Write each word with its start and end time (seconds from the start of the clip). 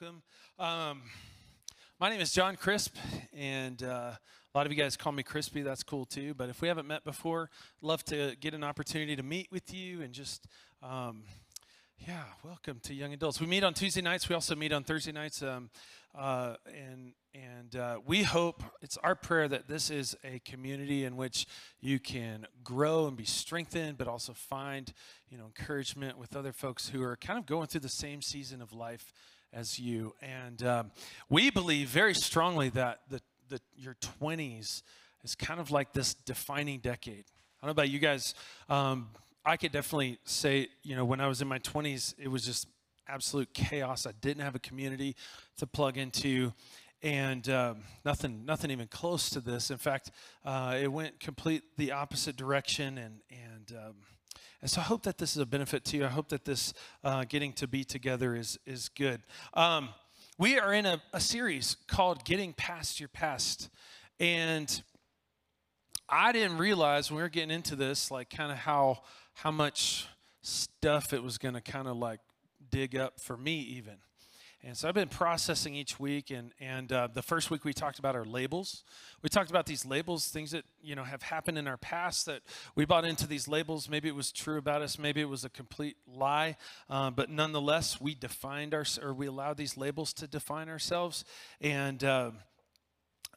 welcome. 0.00 0.22
Um, 0.58 1.02
my 2.00 2.10
name 2.10 2.20
is 2.20 2.32
John 2.32 2.56
Crisp, 2.56 2.96
and 3.32 3.80
uh, 3.82 4.12
a 4.12 4.18
lot 4.54 4.66
of 4.66 4.72
you 4.72 4.78
guys 4.78 4.96
call 4.96 5.12
me 5.12 5.22
Crispy. 5.22 5.62
That's 5.62 5.84
cool 5.84 6.04
too. 6.04 6.34
But 6.34 6.48
if 6.48 6.60
we 6.60 6.68
haven't 6.68 6.88
met 6.88 7.04
before, 7.04 7.48
love 7.80 8.02
to 8.06 8.34
get 8.40 8.54
an 8.54 8.64
opportunity 8.64 9.14
to 9.14 9.22
meet 9.22 9.52
with 9.52 9.72
you 9.72 10.02
and 10.02 10.12
just, 10.12 10.48
um, 10.82 11.22
yeah, 11.98 12.24
welcome 12.42 12.80
to 12.84 12.94
Young 12.94 13.12
Adults. 13.12 13.40
We 13.40 13.46
meet 13.46 13.62
on 13.62 13.72
Tuesday 13.72 14.00
nights. 14.00 14.28
We 14.28 14.34
also 14.34 14.56
meet 14.56 14.72
on 14.72 14.82
Thursday 14.82 15.12
nights, 15.12 15.42
um, 15.42 15.70
uh, 16.18 16.54
and 16.66 17.12
and 17.32 17.76
uh, 17.76 17.98
we 18.04 18.24
hope 18.24 18.64
it's 18.82 18.96
our 18.98 19.14
prayer 19.14 19.46
that 19.48 19.68
this 19.68 19.90
is 19.90 20.16
a 20.24 20.40
community 20.40 21.04
in 21.04 21.16
which 21.16 21.46
you 21.80 22.00
can 22.00 22.46
grow 22.64 23.06
and 23.06 23.16
be 23.16 23.24
strengthened, 23.24 23.98
but 23.98 24.08
also 24.08 24.32
find 24.32 24.92
you 25.28 25.38
know 25.38 25.44
encouragement 25.44 26.18
with 26.18 26.34
other 26.34 26.52
folks 26.52 26.88
who 26.88 27.02
are 27.02 27.16
kind 27.16 27.38
of 27.38 27.46
going 27.46 27.68
through 27.68 27.82
the 27.82 27.88
same 27.88 28.22
season 28.22 28.60
of 28.60 28.72
life 28.72 29.12
as 29.54 29.78
you. 29.78 30.14
And 30.20 30.62
um, 30.64 30.90
we 31.28 31.50
believe 31.50 31.88
very 31.88 32.14
strongly 32.14 32.68
that 32.70 33.00
the, 33.08 33.20
the, 33.48 33.60
your 33.76 33.96
20s 34.20 34.82
is 35.22 35.34
kind 35.34 35.60
of 35.60 35.70
like 35.70 35.92
this 35.92 36.14
defining 36.14 36.80
decade. 36.80 37.24
I 37.62 37.66
don't 37.66 37.68
know 37.68 37.82
about 37.82 37.90
you 37.90 37.98
guys. 37.98 38.34
Um, 38.68 39.08
I 39.44 39.56
could 39.56 39.72
definitely 39.72 40.18
say, 40.24 40.68
you 40.82 40.96
know, 40.96 41.04
when 41.04 41.20
I 41.20 41.28
was 41.28 41.40
in 41.40 41.48
my 41.48 41.58
20s, 41.60 42.14
it 42.18 42.28
was 42.28 42.44
just 42.44 42.66
absolute 43.08 43.52
chaos. 43.54 44.06
I 44.06 44.12
didn't 44.20 44.42
have 44.42 44.54
a 44.54 44.58
community 44.58 45.16
to 45.58 45.66
plug 45.66 45.98
into. 45.98 46.52
And 47.02 47.46
um, 47.50 47.82
nothing, 48.04 48.46
nothing 48.46 48.70
even 48.70 48.88
close 48.88 49.28
to 49.30 49.40
this. 49.40 49.70
In 49.70 49.76
fact, 49.76 50.10
uh, 50.44 50.78
it 50.80 50.90
went 50.90 51.20
complete 51.20 51.62
the 51.76 51.92
opposite 51.92 52.34
direction, 52.34 52.96
and 52.96 53.20
and 53.30 53.78
um, 53.78 53.94
and 54.64 54.70
so 54.70 54.80
I 54.80 54.84
hope 54.84 55.02
that 55.02 55.18
this 55.18 55.32
is 55.32 55.42
a 55.42 55.44
benefit 55.44 55.84
to 55.84 55.98
you. 55.98 56.06
I 56.06 56.08
hope 56.08 56.30
that 56.30 56.46
this 56.46 56.72
uh, 57.04 57.24
getting 57.28 57.52
to 57.52 57.68
be 57.68 57.84
together 57.84 58.34
is, 58.34 58.58
is 58.64 58.88
good. 58.88 59.20
Um, 59.52 59.90
we 60.38 60.58
are 60.58 60.72
in 60.72 60.86
a, 60.86 61.02
a 61.12 61.20
series 61.20 61.76
called 61.86 62.24
Getting 62.24 62.54
Past 62.54 62.98
Your 62.98 63.10
Past. 63.10 63.68
And 64.18 64.82
I 66.08 66.32
didn't 66.32 66.56
realize 66.56 67.10
when 67.10 67.16
we 67.18 67.22
were 67.24 67.28
getting 67.28 67.50
into 67.50 67.76
this, 67.76 68.10
like 68.10 68.30
kind 68.30 68.50
of 68.50 68.56
how 68.56 69.02
how 69.34 69.50
much 69.50 70.08
stuff 70.40 71.12
it 71.12 71.22
was 71.22 71.36
going 71.36 71.56
to 71.56 71.60
kind 71.60 71.86
of 71.86 71.98
like 71.98 72.20
dig 72.70 72.96
up 72.96 73.20
for 73.20 73.36
me 73.36 73.58
even. 73.60 73.98
And 74.66 74.74
so 74.74 74.88
I've 74.88 74.94
been 74.94 75.10
processing 75.10 75.74
each 75.74 76.00
week, 76.00 76.30
and 76.30 76.50
and 76.58 76.90
uh, 76.90 77.08
the 77.12 77.20
first 77.20 77.50
week 77.50 77.66
we 77.66 77.74
talked 77.74 77.98
about 77.98 78.16
our 78.16 78.24
labels. 78.24 78.82
We 79.20 79.28
talked 79.28 79.50
about 79.50 79.66
these 79.66 79.84
labels, 79.84 80.28
things 80.28 80.52
that 80.52 80.64
you 80.82 80.94
know 80.94 81.04
have 81.04 81.20
happened 81.20 81.58
in 81.58 81.68
our 81.68 81.76
past 81.76 82.24
that 82.24 82.40
we 82.74 82.86
bought 82.86 83.04
into 83.04 83.26
these 83.26 83.46
labels. 83.46 83.90
Maybe 83.90 84.08
it 84.08 84.14
was 84.14 84.32
true 84.32 84.56
about 84.56 84.80
us, 84.80 84.98
maybe 84.98 85.20
it 85.20 85.28
was 85.28 85.44
a 85.44 85.50
complete 85.50 85.98
lie, 86.06 86.56
uh, 86.88 87.10
but 87.10 87.28
nonetheless 87.28 88.00
we 88.00 88.14
defined 88.14 88.72
our 88.72 88.86
or 89.02 89.12
we 89.12 89.26
allowed 89.26 89.58
these 89.58 89.76
labels 89.76 90.14
to 90.14 90.26
define 90.26 90.70
ourselves. 90.70 91.26
And 91.60 92.02
uh, 92.02 92.30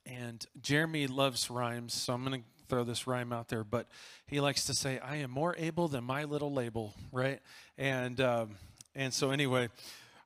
and 0.06 0.46
Jeremy 0.62 1.08
loves 1.08 1.50
rhymes, 1.50 1.94
so 1.94 2.14
I'm 2.14 2.24
to 2.24 2.40
throw 2.70 2.86
this 2.86 3.06
rhyme 3.06 3.34
out 3.34 3.50
there, 3.50 3.66
but 3.66 3.90
he 4.28 4.40
likes 4.40 4.64
to 4.68 4.74
say, 4.74 4.98
"I 5.00 5.18
am 5.18 5.32
more 5.32 5.58
able 5.58 5.90
than 5.90 6.06
my 6.06 6.24
little 6.24 6.54
label," 6.54 6.94
right? 7.12 7.42
And 7.78 8.22
um, 8.22 8.56
and 8.96 9.14
so 9.14 9.32
anyway. 9.32 9.68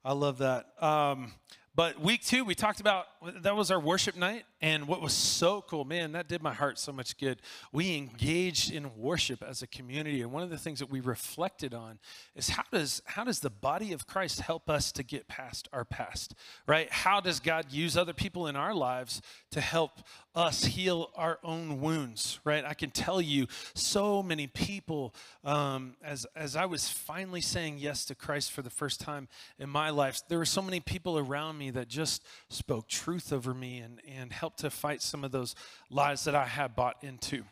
I 0.04 0.14
love 0.14 0.40
that. 0.40 0.66
Um, 0.82 1.32
but 1.74 2.02
week 2.02 2.24
two, 2.24 2.44
we 2.44 2.54
talked 2.54 2.82
about 2.82 3.08
that 3.44 3.56
was 3.56 3.72
our 3.72 3.80
worship 3.80 4.18
night. 4.18 4.44
And 4.64 4.88
what 4.88 5.02
was 5.02 5.14
so 5.14 5.62
cool, 5.62 5.86
man, 5.86 6.12
that 6.12 6.28
did 6.28 6.44
my 6.44 6.54
heart 6.54 6.78
so 6.78 6.92
much 6.92 7.18
good. 7.18 7.42
We 7.72 7.96
engaged 7.96 8.72
in 8.72 8.96
worship 8.96 9.42
as 9.42 9.62
a 9.62 9.68
community. 9.68 10.22
And 10.22 10.32
one 10.32 10.44
of 10.44 10.50
the 10.50 10.58
things 10.58 10.80
that 10.80 10.92
we 10.92 11.00
reflected 11.00 11.74
on 11.74 11.98
is 12.36 12.50
how 12.50 12.64
does 12.72 13.02
how 13.06 13.24
does 13.24 13.40
the 13.40 13.50
body 13.50 13.94
of 13.94 14.06
Christ 14.06 14.42
help 14.42 14.70
us 14.70 14.92
to 14.92 15.04
get 15.04 15.28
past 15.28 15.70
our 15.72 15.86
past? 15.86 16.36
Right? 16.68 16.92
How 16.92 17.22
does 17.22 17.40
God 17.40 17.72
use 17.72 17.96
other 17.96 18.14
people 18.14 18.48
in 18.48 18.56
our 18.56 18.76
lives 18.76 19.22
to 19.52 19.62
help 19.62 20.02
us 20.34 20.64
heal 20.64 21.12
our 21.16 21.40
own 21.44 21.82
wounds, 21.82 22.40
right? 22.46 22.64
I 22.64 22.74
can 22.74 22.90
tell 22.90 23.22
you 23.22 23.48
so 23.74 24.24
many 24.24 24.48
people, 24.48 25.14
um, 25.44 25.96
as, 26.02 26.26
as 26.36 26.56
I 26.56 26.66
was 26.66 26.88
finally 26.88 27.42
saying 27.42 27.80
yes 27.80 28.06
to 28.06 28.16
Christ 28.16 28.52
for 28.52 28.62
the 28.62 28.70
first 28.70 29.02
time 29.02 29.28
in 29.60 29.70
my 29.70 29.90
life, 29.90 30.22
there 30.30 30.38
were 30.38 30.46
so 30.46 30.62
many 30.62 30.80
people 30.80 31.18
around 31.18 31.58
me 31.58 31.61
that 31.70 31.88
just 31.88 32.26
spoke 32.50 32.88
truth 32.90 33.32
over 33.32 33.54
me 33.54 33.80
and, 33.80 34.02
and 34.18 34.34
helped 34.34 34.60
to 34.60 34.70
fight 34.70 35.02
some 35.02 35.24
of 35.24 35.32
those 35.32 35.56
lies 35.90 36.24
that 36.26 36.36
I 36.36 36.46
had 36.46 36.76
bought 36.76 36.96
into. 37.04 37.44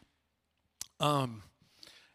Um, 1.00 1.44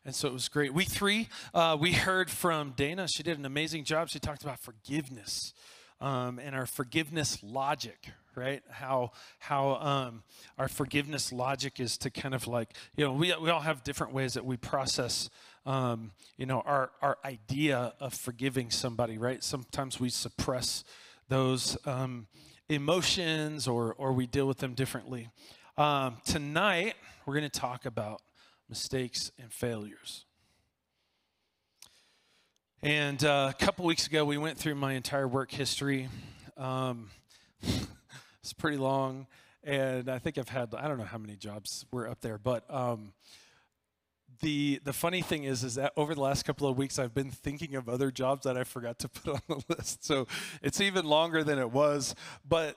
and 0.04 0.14
so 0.14 0.28
it 0.28 0.34
was 0.34 0.48
great. 0.48 0.74
Week 0.74 0.88
three, 0.88 1.28
uh, 1.54 1.78
we 1.80 1.92
heard 1.92 2.30
from 2.30 2.74
Dana. 2.76 3.08
She 3.08 3.22
did 3.22 3.38
an 3.38 3.46
amazing 3.46 3.84
job. 3.84 4.10
She 4.10 4.18
talked 4.18 4.42
about 4.42 4.60
forgiveness 4.60 5.54
um, 6.00 6.38
and 6.38 6.54
our 6.54 6.66
forgiveness 6.66 7.42
logic, 7.42 8.10
right? 8.34 8.62
How 8.68 9.12
how 9.38 9.76
um, 9.76 10.22
our 10.58 10.68
forgiveness 10.68 11.32
logic 11.32 11.80
is 11.80 11.96
to 11.98 12.10
kind 12.10 12.34
of 12.34 12.46
like 12.46 12.74
you 12.96 13.04
know 13.04 13.12
we 13.12 13.34
we 13.40 13.48
all 13.48 13.60
have 13.60 13.82
different 13.82 14.12
ways 14.12 14.34
that 14.34 14.44
we 14.44 14.58
process 14.58 15.30
um, 15.64 16.12
you 16.36 16.44
know 16.44 16.60
our 16.66 16.90
our 17.00 17.16
idea 17.24 17.94
of 18.00 18.12
forgiving 18.12 18.70
somebody, 18.70 19.16
right? 19.16 19.42
Sometimes 19.42 19.98
we 19.98 20.10
suppress 20.10 20.84
those 21.28 21.76
um, 21.86 22.26
emotions 22.68 23.66
or 23.68 23.94
or 23.94 24.12
we 24.12 24.26
deal 24.26 24.46
with 24.46 24.58
them 24.58 24.74
differently. 24.74 25.28
Um, 25.76 26.18
tonight 26.24 26.94
we're 27.26 27.34
going 27.34 27.50
to 27.50 27.60
talk 27.60 27.86
about 27.86 28.22
mistakes 28.68 29.30
and 29.38 29.52
failures. 29.52 30.24
And 32.82 33.24
uh, 33.24 33.50
a 33.50 33.64
couple 33.64 33.86
weeks 33.86 34.06
ago, 34.06 34.24
we 34.24 34.36
went 34.36 34.58
through 34.58 34.74
my 34.74 34.92
entire 34.92 35.26
work 35.26 35.50
history. 35.50 36.08
Um, 36.56 37.08
it's 37.62 38.52
pretty 38.52 38.76
long, 38.76 39.26
and 39.62 40.10
I 40.10 40.18
think 40.18 40.36
I've 40.36 40.50
had 40.50 40.74
I 40.74 40.86
don't 40.86 40.98
know 40.98 41.04
how 41.04 41.18
many 41.18 41.36
jobs 41.36 41.86
were 41.90 42.08
up 42.08 42.20
there, 42.20 42.36
but 42.36 42.64
um, 42.68 43.14
the 44.40 44.80
the 44.84 44.92
funny 44.92 45.22
thing 45.22 45.44
is 45.44 45.64
is 45.64 45.74
that 45.76 45.92
over 45.96 46.14
the 46.14 46.20
last 46.20 46.44
couple 46.44 46.68
of 46.68 46.76
weeks, 46.76 46.98
I've 46.98 47.14
been 47.14 47.30
thinking 47.30 47.74
of 47.74 47.88
other 47.88 48.10
jobs 48.10 48.44
that 48.44 48.56
I 48.56 48.64
forgot 48.64 48.98
to 49.00 49.08
put 49.08 49.34
on 49.34 49.40
the 49.48 49.76
list. 49.76 50.04
So 50.04 50.26
it's 50.62 50.80
even 50.80 51.04
longer 51.04 51.44
than 51.44 51.58
it 51.58 51.70
was. 51.70 52.14
But 52.46 52.76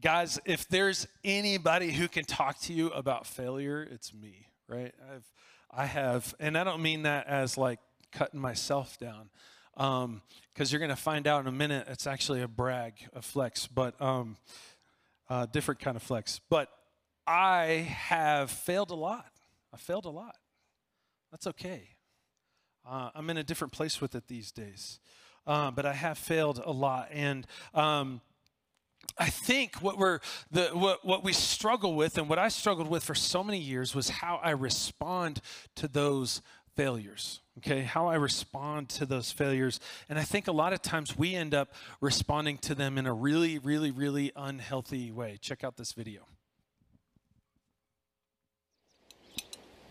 guys, 0.00 0.38
if 0.44 0.68
there's 0.68 1.06
anybody 1.24 1.92
who 1.92 2.08
can 2.08 2.24
talk 2.24 2.58
to 2.60 2.72
you 2.72 2.88
about 2.88 3.26
failure, 3.26 3.82
it's 3.82 4.12
me, 4.14 4.48
right? 4.68 4.94
I've 5.12 5.24
I 5.70 5.86
have, 5.86 6.34
and 6.40 6.56
I 6.56 6.64
don't 6.64 6.80
mean 6.80 7.02
that 7.02 7.26
as 7.26 7.58
like 7.58 7.80
cutting 8.12 8.40
myself 8.40 8.98
down 8.98 9.28
because 9.74 10.04
um, 10.04 10.22
you're 10.58 10.78
going 10.78 10.88
to 10.88 10.96
find 10.96 11.26
out 11.26 11.42
in 11.42 11.48
a 11.48 11.52
minute 11.52 11.86
it's 11.90 12.06
actually 12.06 12.40
a 12.40 12.48
brag, 12.48 12.94
a 13.14 13.20
flex, 13.20 13.66
but 13.66 14.00
um, 14.00 14.36
uh, 15.28 15.44
different 15.46 15.80
kind 15.80 15.96
of 15.96 16.02
flex. 16.02 16.40
But 16.48 16.70
I 17.26 17.86
have 17.90 18.50
failed 18.50 18.90
a 18.90 18.94
lot. 18.94 19.26
I 19.74 19.76
failed 19.76 20.06
a 20.06 20.10
lot. 20.10 20.36
That's 21.30 21.46
okay. 21.46 21.88
Uh, 22.88 23.10
I'm 23.14 23.28
in 23.30 23.36
a 23.36 23.44
different 23.44 23.72
place 23.72 24.00
with 24.00 24.14
it 24.14 24.28
these 24.28 24.52
days. 24.52 25.00
Uh, 25.46 25.70
but 25.70 25.86
I 25.86 25.92
have 25.92 26.18
failed 26.18 26.60
a 26.64 26.72
lot. 26.72 27.08
And 27.12 27.46
um, 27.74 28.20
I 29.18 29.30
think 29.30 29.76
what 29.76 29.96
we're 29.96 30.20
the 30.50 30.66
what, 30.68 31.04
what 31.04 31.22
we 31.22 31.32
struggle 31.32 31.94
with 31.94 32.18
and 32.18 32.28
what 32.28 32.38
I 32.38 32.48
struggled 32.48 32.88
with 32.88 33.04
for 33.04 33.14
so 33.14 33.44
many 33.44 33.58
years 33.58 33.94
was 33.94 34.08
how 34.08 34.40
I 34.42 34.50
respond 34.50 35.40
to 35.76 35.88
those 35.88 36.42
failures, 36.76 37.40
okay? 37.58 37.82
How 37.82 38.08
I 38.08 38.16
respond 38.16 38.88
to 38.90 39.06
those 39.06 39.32
failures. 39.32 39.80
And 40.08 40.18
I 40.18 40.22
think 40.22 40.46
a 40.46 40.52
lot 40.52 40.72
of 40.72 40.82
times 40.82 41.16
we 41.16 41.34
end 41.34 41.54
up 41.54 41.72
responding 42.00 42.58
to 42.58 42.74
them 42.74 42.98
in 42.98 43.06
a 43.06 43.14
really, 43.14 43.58
really, 43.58 43.90
really 43.90 44.30
unhealthy 44.36 45.10
way. 45.10 45.38
Check 45.40 45.64
out 45.64 45.76
this 45.76 45.92
video. 45.92 46.26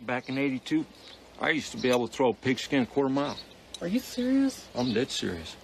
Back 0.01 0.29
in 0.29 0.37
82, 0.37 0.85
I 1.39 1.49
used 1.49 1.71
to 1.71 1.77
be 1.77 1.89
able 1.89 2.07
to 2.07 2.13
throw 2.13 2.29
a 2.29 2.33
pigskin 2.33 2.83
a 2.83 2.85
quarter 2.85 3.09
mile. 3.09 3.37
Are 3.81 3.87
you 3.87 3.99
serious? 3.99 4.65
I'm 4.73 4.93
dead 4.93 5.11
serious. 5.11 5.55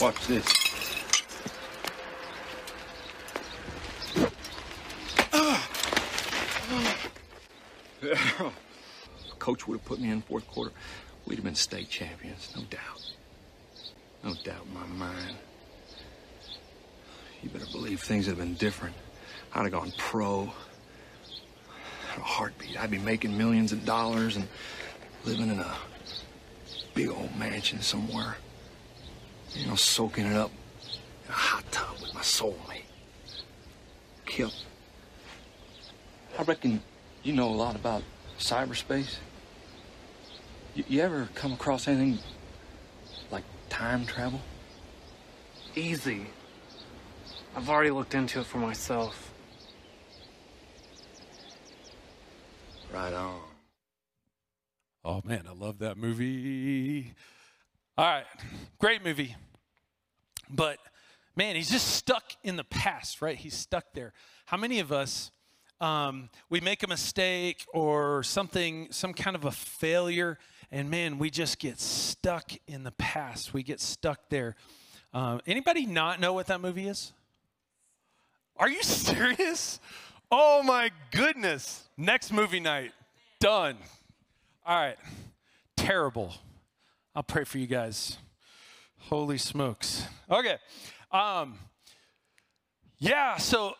Watch 0.00 0.26
this. 0.28 0.46
Ah. 5.32 5.68
Coach 9.40 9.66
would 9.66 9.78
have 9.78 9.84
put 9.84 9.98
me 10.00 10.10
in 10.10 10.22
fourth 10.22 10.46
quarter. 10.46 10.70
We'd 11.26 11.36
have 11.36 11.44
been 11.44 11.56
state 11.56 11.90
champions, 11.90 12.52
no 12.54 12.62
doubt. 12.70 13.12
No 14.22 14.34
doubt 14.44 14.64
in 14.66 14.74
my 14.74 14.86
mind. 14.86 15.36
You 17.42 17.50
better 17.50 17.66
believe 17.72 18.00
things 18.00 18.26
would 18.26 18.36
have 18.36 18.46
been 18.46 18.54
different. 18.54 18.94
I'd 19.52 19.62
have 19.62 19.72
gone 19.72 19.92
pro. 19.96 20.52
A 22.20 22.24
heartbeat. 22.24 22.80
I'd 22.80 22.90
be 22.90 22.98
making 22.98 23.36
millions 23.36 23.72
of 23.72 23.84
dollars 23.84 24.36
and 24.36 24.48
living 25.24 25.50
in 25.50 25.58
a 25.60 25.76
big 26.94 27.08
old 27.08 27.36
mansion 27.36 27.80
somewhere. 27.80 28.36
You 29.54 29.66
know, 29.66 29.74
soaking 29.76 30.26
it 30.26 30.36
up 30.36 30.50
in 31.24 31.30
a 31.30 31.32
hot 31.32 31.70
tub 31.70 31.96
with 32.00 32.14
my 32.14 32.20
soulmate. 32.20 32.82
Kip. 34.26 34.50
I 36.38 36.42
reckon 36.42 36.82
you 37.22 37.32
know 37.32 37.48
a 37.48 37.54
lot 37.54 37.74
about 37.74 38.02
cyberspace. 38.38 39.16
You, 40.74 40.84
you 40.88 41.00
ever 41.00 41.28
come 41.34 41.52
across 41.52 41.88
anything 41.88 42.18
Like 43.30 43.44
time 43.68 44.06
travel? 44.06 44.40
Easy. 45.74 46.26
I've 47.56 47.68
already 47.68 47.90
looked 47.90 48.14
into 48.14 48.40
it 48.40 48.46
for 48.46 48.58
myself. 48.58 49.27
Right 52.92 53.12
on. 53.12 53.40
Oh 55.04 55.20
man, 55.24 55.44
I 55.48 55.52
love 55.52 55.78
that 55.80 55.98
movie. 55.98 57.12
All 57.98 58.04
right, 58.04 58.24
great 58.78 59.04
movie. 59.04 59.36
But 60.48 60.78
man, 61.36 61.54
he's 61.56 61.70
just 61.70 61.88
stuck 61.88 62.32
in 62.42 62.56
the 62.56 62.64
past, 62.64 63.20
right? 63.20 63.36
He's 63.36 63.54
stuck 63.54 63.92
there. 63.92 64.12
How 64.46 64.56
many 64.56 64.80
of 64.80 64.90
us, 64.90 65.30
um, 65.80 66.30
we 66.48 66.60
make 66.60 66.82
a 66.82 66.86
mistake 66.86 67.66
or 67.74 68.22
something, 68.22 68.88
some 68.90 69.12
kind 69.12 69.36
of 69.36 69.44
a 69.44 69.52
failure, 69.52 70.38
and 70.70 70.90
man, 70.90 71.18
we 71.18 71.28
just 71.30 71.58
get 71.58 71.78
stuck 71.80 72.52
in 72.66 72.84
the 72.84 72.92
past. 72.92 73.52
We 73.52 73.62
get 73.62 73.80
stuck 73.80 74.30
there. 74.30 74.56
Uh, 75.12 75.38
anybody 75.46 75.84
not 75.84 76.20
know 76.20 76.32
what 76.32 76.46
that 76.46 76.60
movie 76.60 76.88
is? 76.88 77.12
Are 78.56 78.68
you 78.68 78.82
serious? 78.82 79.78
Oh 80.30 80.62
my 80.62 80.90
goodness. 81.10 81.84
Next 81.96 82.32
movie 82.32 82.60
night. 82.60 82.92
Done. 83.40 83.76
All 84.66 84.78
right. 84.78 84.96
Terrible. 85.76 86.34
I'll 87.14 87.22
pray 87.22 87.44
for 87.44 87.58
you 87.58 87.66
guys. 87.66 88.18
Holy 88.98 89.38
smokes. 89.38 90.04
Okay. 90.30 90.56
Um, 91.10 91.58
yeah, 92.98 93.36
so 93.36 93.74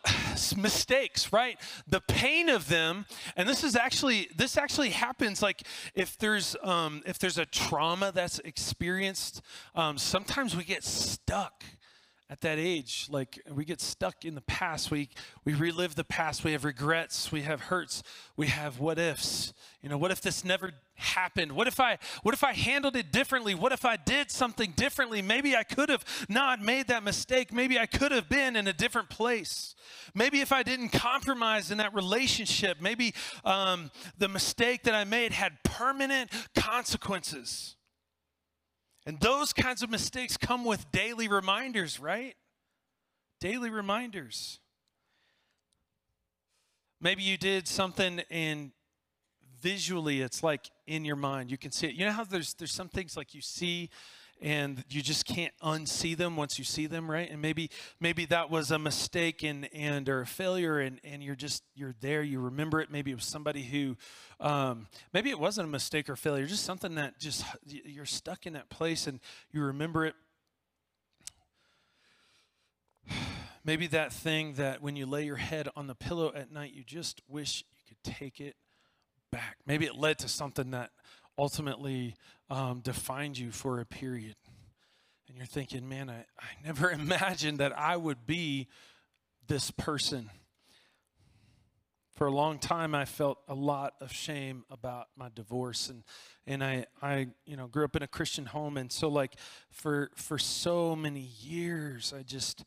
mistakes, 0.57 1.33
right? 1.33 1.59
The 1.87 1.99
pain 1.99 2.49
of 2.49 2.69
them, 2.69 3.05
and 3.35 3.47
this 3.47 3.63
is 3.65 3.75
actually 3.75 4.29
this 4.35 4.57
actually 4.57 4.91
happens 4.91 5.41
like 5.41 5.63
if 5.93 6.17
there's 6.17 6.55
um, 6.63 7.03
if 7.05 7.19
there's 7.19 7.37
a 7.37 7.45
trauma 7.45 8.13
that's 8.13 8.39
experienced, 8.39 9.41
um, 9.75 9.97
sometimes 9.97 10.55
we 10.55 10.63
get 10.63 10.85
stuck 10.85 11.63
at 12.29 12.41
that 12.41 12.59
age 12.59 13.07
like 13.09 13.41
we 13.49 13.65
get 13.65 13.81
stuck 13.81 14.23
in 14.23 14.35
the 14.35 14.41
past. 14.41 14.91
We 14.91 15.09
we 15.45 15.53
relive 15.53 15.95
the 15.95 16.03
past. 16.03 16.43
We 16.43 16.51
have 16.51 16.63
regrets. 16.63 17.31
We 17.31 17.41
have 17.41 17.61
hurts. 17.61 18.03
We 18.37 18.47
have 18.47 18.79
what 18.79 18.99
ifs. 18.99 19.53
You 19.81 19.89
know 19.89 19.97
what 19.97 20.11
if 20.11 20.21
this 20.21 20.45
never 20.45 20.71
happened? 20.95 21.53
What 21.53 21.67
if 21.67 21.79
i 21.79 21.97
what 22.21 22.33
if 22.33 22.43
i 22.43 22.53
handled 22.53 22.95
it 22.95 23.11
differently? 23.11 23.55
What 23.55 23.71
if 23.71 23.83
i 23.83 23.95
did 23.95 24.29
something 24.29 24.73
differently? 24.75 25.21
Maybe 25.21 25.55
i 25.55 25.63
could 25.63 25.89
have 25.89 26.05
not 26.29 26.61
made 26.61 26.87
that 26.87 27.03
mistake. 27.03 27.51
Maybe 27.51 27.79
i 27.79 27.87
could 27.87 28.11
have 28.11 28.29
been 28.29 28.55
in 28.55 28.67
a 28.67 28.73
different 28.73 29.09
place. 29.09 29.73
Maybe 30.13 30.41
if 30.41 30.51
i 30.51 30.61
didn't 30.61 30.89
compromise 30.89 31.71
in 31.71 31.79
that 31.79 31.93
relationship 31.95 32.79
maybe 32.79 33.13
um, 33.43 33.89
the 34.17 34.27
mistake 34.27 34.83
that 34.83 34.93
i 34.93 35.03
made 35.03 35.31
had 35.31 35.63
permanent 35.63 36.29
consequences 36.55 37.75
and 39.09 39.19
those 39.21 39.53
kinds 39.53 39.81
of 39.81 39.89
mistakes 39.89 40.37
come 40.37 40.63
with 40.63 40.91
daily 40.91 41.27
reminders, 41.27 41.99
right? 41.99 42.35
Daily 43.41 43.71
reminders. 43.71 44.59
Maybe 47.01 47.23
you 47.23 47.35
did 47.35 47.67
something 47.67 48.21
and 48.29 48.69
visually 49.61 50.21
it's 50.21 50.43
like 50.43 50.69
in 50.85 51.05
your 51.05 51.15
mind. 51.15 51.49
You 51.49 51.57
can 51.57 51.71
see 51.71 51.87
it. 51.87 51.95
You 51.95 52.05
know 52.05 52.11
how 52.11 52.23
there's 52.23 52.53
there's 52.53 52.71
some 52.71 52.87
things 52.87 53.17
like 53.17 53.33
you 53.33 53.41
see 53.41 53.89
and 54.41 54.83
you 54.89 55.01
just 55.01 55.25
can't 55.25 55.53
unsee 55.61 56.15
them 56.15 56.37
once 56.37 56.57
you 56.57 56.65
see 56.65 56.87
them 56.87 57.09
right? 57.09 57.29
And 57.29 57.41
maybe 57.41 57.69
maybe 57.99 58.25
that 58.25 58.49
was 58.49 58.71
a 58.71 58.79
mistake 58.79 59.43
and 59.43 59.69
and 59.73 60.07
or 60.07 60.21
a 60.21 60.25
failure 60.25 60.79
and 60.79 60.99
and 61.03 61.23
you're 61.23 61.35
just 61.35 61.63
you're 61.75 61.95
there 61.99 62.23
you 62.23 62.39
remember 62.39 62.79
it. 62.79 62.91
Maybe 62.91 63.11
it 63.11 63.15
was 63.15 63.25
somebody 63.25 63.63
who 63.63 63.97
um, 64.39 64.87
maybe 65.13 65.29
it 65.29 65.39
wasn't 65.39 65.67
a 65.67 65.71
mistake 65.71 66.09
or 66.09 66.15
failure 66.15 66.45
just 66.45 66.63
something 66.63 66.95
that 66.95 67.19
just 67.19 67.43
you're 67.65 68.05
stuck 68.05 68.45
in 68.45 68.53
that 68.53 68.69
place 68.69 69.07
and 69.07 69.19
you 69.51 69.61
remember 69.63 70.05
it. 70.05 70.15
Maybe 73.65 73.87
that 73.87 74.13
thing 74.13 74.53
that 74.53 74.81
when 74.81 74.95
you 74.95 75.05
lay 75.05 75.25
your 75.25 75.35
head 75.35 75.67
on 75.75 75.87
the 75.87 75.95
pillow 75.95 76.31
at 76.33 76.51
night 76.51 76.73
you 76.73 76.83
just 76.83 77.21
wish 77.27 77.65
you 77.77 77.83
could 77.87 78.15
take 78.15 78.39
it 78.39 78.55
back. 79.31 79.57
Maybe 79.65 79.85
it 79.85 79.95
led 79.95 80.17
to 80.19 80.29
something 80.29 80.71
that 80.71 80.91
ultimately 81.37 82.15
um, 82.49 82.81
defined 82.81 83.37
you 83.37 83.51
for 83.51 83.79
a 83.79 83.85
period. 83.85 84.35
And 85.27 85.37
you're 85.37 85.45
thinking, 85.45 85.87
man, 85.87 86.09
I, 86.09 86.25
I 86.39 86.47
never 86.65 86.91
imagined 86.91 87.59
that 87.59 87.77
I 87.77 87.97
would 87.97 88.25
be 88.25 88.67
this 89.47 89.71
person. 89.71 90.29
For 92.15 92.27
a 92.27 92.31
long 92.31 92.59
time, 92.59 92.93
I 92.93 93.05
felt 93.05 93.37
a 93.47 93.55
lot 93.55 93.93
of 94.01 94.11
shame 94.11 94.65
about 94.69 95.07
my 95.15 95.29
divorce, 95.33 95.87
and 95.87 96.03
and 96.45 96.61
I 96.61 96.85
I 97.01 97.27
you 97.45 97.55
know 97.55 97.67
grew 97.67 97.85
up 97.85 97.95
in 97.95 98.03
a 98.03 98.07
Christian 98.07 98.45
home, 98.45 98.75
and 98.75 98.91
so 98.91 99.07
like 99.07 99.35
for 99.71 100.11
for 100.15 100.37
so 100.37 100.97
many 100.97 101.21
years, 101.21 102.13
I 102.13 102.23
just 102.23 102.65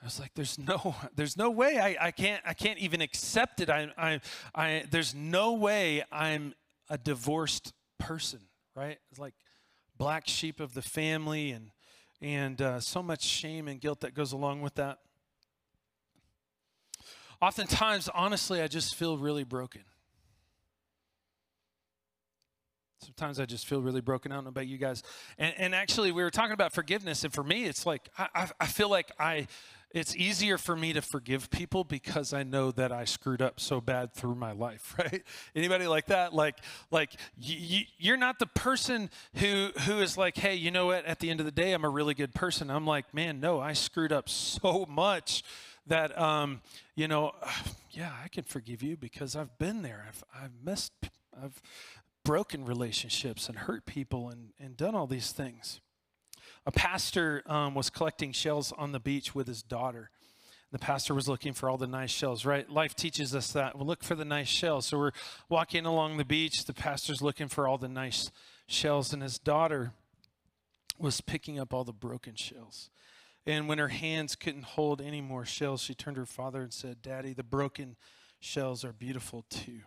I 0.00 0.04
was 0.04 0.20
like, 0.20 0.34
there's 0.34 0.58
no, 0.58 0.94
there's 1.16 1.36
no 1.36 1.50
way 1.50 1.78
I, 1.78 2.06
I 2.06 2.10
can't, 2.10 2.42
I 2.46 2.54
can't 2.54 2.78
even 2.78 3.00
accept 3.00 3.60
it. 3.60 3.70
I, 3.70 3.88
I, 3.96 4.20
I, 4.54 4.84
there's 4.90 5.14
no 5.14 5.54
way 5.54 6.04
I'm 6.12 6.54
a 6.88 6.98
divorced 6.98 7.72
person, 7.98 8.40
right? 8.76 8.98
It's 9.10 9.18
like 9.18 9.34
black 9.96 10.28
sheep 10.28 10.60
of 10.60 10.74
the 10.74 10.82
family 10.82 11.50
and 11.50 11.70
and 12.20 12.62
uh, 12.62 12.80
so 12.80 13.02
much 13.02 13.22
shame 13.22 13.68
and 13.68 13.80
guilt 13.80 14.00
that 14.00 14.14
goes 14.14 14.32
along 14.32 14.62
with 14.62 14.74
that. 14.76 14.98
Oftentimes, 17.42 18.08
honestly, 18.14 18.62
I 18.62 18.68
just 18.68 18.94
feel 18.94 19.18
really 19.18 19.44
broken. 19.44 19.82
Sometimes 23.02 23.38
I 23.38 23.44
just 23.44 23.66
feel 23.66 23.82
really 23.82 24.00
broken. 24.00 24.32
I 24.32 24.36
don't 24.36 24.44
know 24.44 24.48
about 24.48 24.66
you 24.66 24.78
guys. 24.78 25.02
And, 25.36 25.54
and 25.58 25.74
actually, 25.74 26.10
we 26.10 26.22
were 26.22 26.30
talking 26.30 26.54
about 26.54 26.72
forgiveness, 26.72 27.22
and 27.24 27.32
for 27.32 27.44
me, 27.44 27.64
it's 27.64 27.84
like 27.84 28.08
I, 28.16 28.48
I 28.58 28.66
feel 28.66 28.88
like 28.88 29.12
I 29.18 29.46
it's 29.92 30.14
easier 30.16 30.58
for 30.58 30.76
me 30.76 30.92
to 30.92 31.00
forgive 31.00 31.50
people 31.50 31.84
because 31.84 32.32
I 32.32 32.42
know 32.42 32.70
that 32.72 32.92
I 32.92 33.04
screwed 33.04 33.40
up 33.40 33.60
so 33.60 33.80
bad 33.80 34.12
through 34.12 34.34
my 34.34 34.52
life, 34.52 34.94
right? 34.98 35.22
Anybody 35.54 35.86
like 35.86 36.06
that? 36.06 36.34
Like, 36.34 36.56
like 36.90 37.12
you're 37.38 38.16
not 38.16 38.38
the 38.38 38.46
person 38.46 39.10
who 39.36 39.70
who 39.86 40.00
is 40.00 40.18
like, 40.18 40.36
hey, 40.36 40.54
you 40.54 40.70
know 40.70 40.86
what? 40.86 41.04
At 41.04 41.20
the 41.20 41.30
end 41.30 41.40
of 41.40 41.46
the 41.46 41.52
day, 41.52 41.72
I'm 41.72 41.84
a 41.84 41.88
really 41.88 42.14
good 42.14 42.34
person. 42.34 42.70
I'm 42.70 42.86
like, 42.86 43.14
man, 43.14 43.40
no, 43.40 43.60
I 43.60 43.72
screwed 43.72 44.12
up 44.12 44.28
so 44.28 44.86
much 44.88 45.42
that, 45.86 46.18
um, 46.18 46.60
you 46.94 47.08
know, 47.08 47.32
yeah, 47.90 48.12
I 48.22 48.28
can 48.28 48.44
forgive 48.44 48.82
you 48.82 48.96
because 48.96 49.36
I've 49.36 49.56
been 49.58 49.82
there. 49.82 50.04
I've 50.08 50.24
I've 50.34 50.64
messed, 50.64 50.92
I've 51.42 51.62
broken 52.24 52.64
relationships 52.64 53.48
and 53.48 53.56
hurt 53.56 53.86
people 53.86 54.28
and 54.28 54.50
and 54.58 54.76
done 54.76 54.94
all 54.94 55.06
these 55.06 55.32
things. 55.32 55.80
A 56.66 56.72
pastor 56.72 57.42
um, 57.46 57.74
was 57.74 57.90
collecting 57.90 58.32
shells 58.32 58.72
on 58.76 58.90
the 58.90 58.98
beach 58.98 59.34
with 59.34 59.46
his 59.46 59.62
daughter. 59.62 60.10
The 60.72 60.80
pastor 60.80 61.14
was 61.14 61.28
looking 61.28 61.52
for 61.52 61.70
all 61.70 61.78
the 61.78 61.86
nice 61.86 62.10
shells, 62.10 62.44
right? 62.44 62.68
Life 62.68 62.96
teaches 62.96 63.36
us 63.36 63.52
that. 63.52 63.76
We'll 63.76 63.86
look 63.86 64.02
for 64.02 64.16
the 64.16 64.24
nice 64.24 64.48
shells. 64.48 64.86
So 64.86 64.98
we're 64.98 65.12
walking 65.48 65.86
along 65.86 66.16
the 66.16 66.24
beach. 66.24 66.64
The 66.64 66.74
pastor's 66.74 67.22
looking 67.22 67.46
for 67.46 67.68
all 67.68 67.78
the 67.78 67.88
nice 67.88 68.32
shells, 68.66 69.12
and 69.12 69.22
his 69.22 69.38
daughter 69.38 69.92
was 70.98 71.20
picking 71.20 71.60
up 71.60 71.72
all 71.72 71.84
the 71.84 71.92
broken 71.92 72.34
shells. 72.34 72.90
And 73.46 73.68
when 73.68 73.78
her 73.78 73.88
hands 73.88 74.34
couldn't 74.34 74.64
hold 74.64 75.00
any 75.00 75.20
more 75.20 75.44
shells, 75.44 75.82
she 75.82 75.94
turned 75.94 76.16
to 76.16 76.22
her 76.22 76.26
father 76.26 76.62
and 76.62 76.72
said, 76.72 77.00
Daddy, 77.00 77.32
the 77.32 77.44
broken 77.44 77.94
shells 78.40 78.84
are 78.84 78.92
beautiful 78.92 79.44
too 79.48 79.82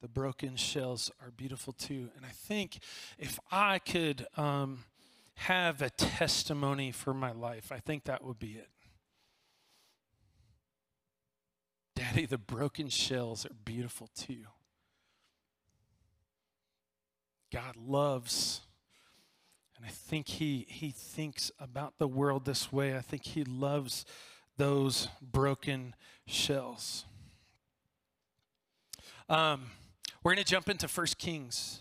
the 0.00 0.08
broken 0.08 0.56
shells 0.56 1.10
are 1.22 1.30
beautiful 1.30 1.72
too. 1.72 2.10
And 2.16 2.24
I 2.24 2.30
think 2.30 2.78
if 3.18 3.38
I 3.50 3.78
could 3.78 4.26
um, 4.36 4.84
have 5.34 5.82
a 5.82 5.90
testimony 5.90 6.92
for 6.92 7.12
my 7.12 7.32
life, 7.32 7.72
I 7.72 7.78
think 7.78 8.04
that 8.04 8.24
would 8.24 8.38
be 8.38 8.52
it. 8.52 8.68
Daddy, 11.94 12.26
the 12.26 12.38
broken 12.38 12.88
shells 12.88 13.44
are 13.44 13.54
beautiful 13.64 14.08
too. 14.14 14.44
God 17.52 17.76
loves, 17.76 18.60
and 19.76 19.86
I 19.86 19.88
think 19.88 20.28
he, 20.28 20.66
he 20.68 20.90
thinks 20.90 21.50
about 21.58 21.94
the 21.98 22.06
world 22.06 22.44
this 22.44 22.72
way. 22.72 22.96
I 22.96 23.00
think 23.00 23.24
He 23.24 23.42
loves 23.42 24.04
those 24.56 25.08
broken 25.22 25.94
shells. 26.26 27.04
Um, 29.28 29.70
we're 30.28 30.34
going 30.34 30.44
to 30.44 30.50
jump 30.50 30.68
into 30.68 30.86
1 30.86 31.06
Kings 31.16 31.80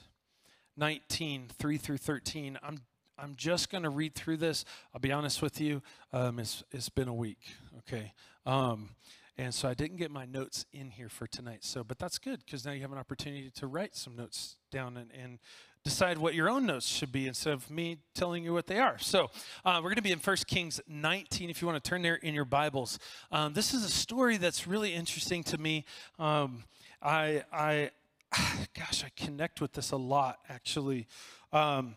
19, 0.78 1.50
3 1.60 1.78
through 1.78 1.98
13. 1.98 2.58
I'm, 2.64 2.80
I'm 3.20 3.36
just 3.36 3.70
going 3.70 3.84
to 3.84 3.90
read 3.90 4.16
through 4.16 4.38
this. 4.38 4.64
I'll 4.94 5.02
be 5.02 5.12
honest 5.12 5.42
with 5.42 5.60
you, 5.60 5.82
um, 6.14 6.40
it's, 6.40 6.64
it's 6.72 6.88
been 6.88 7.10
a 7.10 7.14
week, 7.14 7.42
okay? 7.80 8.14
Um, 8.46 8.92
and 9.38 9.54
so 9.54 9.68
I 9.68 9.74
didn't 9.74 9.98
get 9.98 10.12
my 10.12 10.24
notes 10.24 10.66
in 10.72 10.92
here 10.92 11.10
for 11.10 11.28
tonight. 11.28 11.66
So, 11.66 11.84
but 11.84 12.00
that's 12.00 12.18
good 12.20 12.40
because 12.46 12.64
now 12.64 12.72
you 12.72 12.80
have 12.84 12.94
an 12.94 12.98
opportunity 12.98 13.50
to 13.50 13.68
write 13.68 13.98
some 13.98 14.16
notes 14.16 14.56
down 14.72 14.96
and, 14.96 15.12
and 15.12 15.40
decide 15.84 16.18
what 16.18 16.34
your 16.34 16.50
own 16.50 16.66
notes 16.66 16.88
should 16.88 17.12
be 17.12 17.28
instead 17.28 17.52
of 17.52 17.70
me 17.70 17.98
telling 18.14 18.46
you 18.46 18.54
what 18.54 18.68
they 18.68 18.80
are. 18.80 18.98
So 18.98 19.30
uh, 19.66 19.82
we're 19.84 19.90
going 19.90 19.96
to 19.96 20.02
be 20.02 20.14
in 20.14 20.20
1 20.20 20.38
Kings 20.48 20.80
19 20.88 21.50
if 21.50 21.62
you 21.62 21.68
want 21.68 21.84
to 21.84 21.90
turn 21.90 22.02
there 22.02 22.16
in 22.16 22.34
your 22.34 22.46
Bibles. 22.46 22.98
Um, 23.30 23.52
this 23.52 23.74
is 23.74 23.84
a 23.84 23.90
story 23.90 24.38
that's 24.38 24.66
really 24.66 24.94
interesting 24.94 25.44
to 25.44 25.58
me. 25.58 25.84
Um, 26.18 26.64
I, 27.02 27.44
I, 27.52 27.92
gosh, 28.78 29.04
I 29.04 29.12
connect 29.16 29.62
with 29.62 29.74
this 29.74 29.92
a 29.92 29.98
lot, 29.98 30.40
actually. 30.50 31.08
Um, 31.52 31.96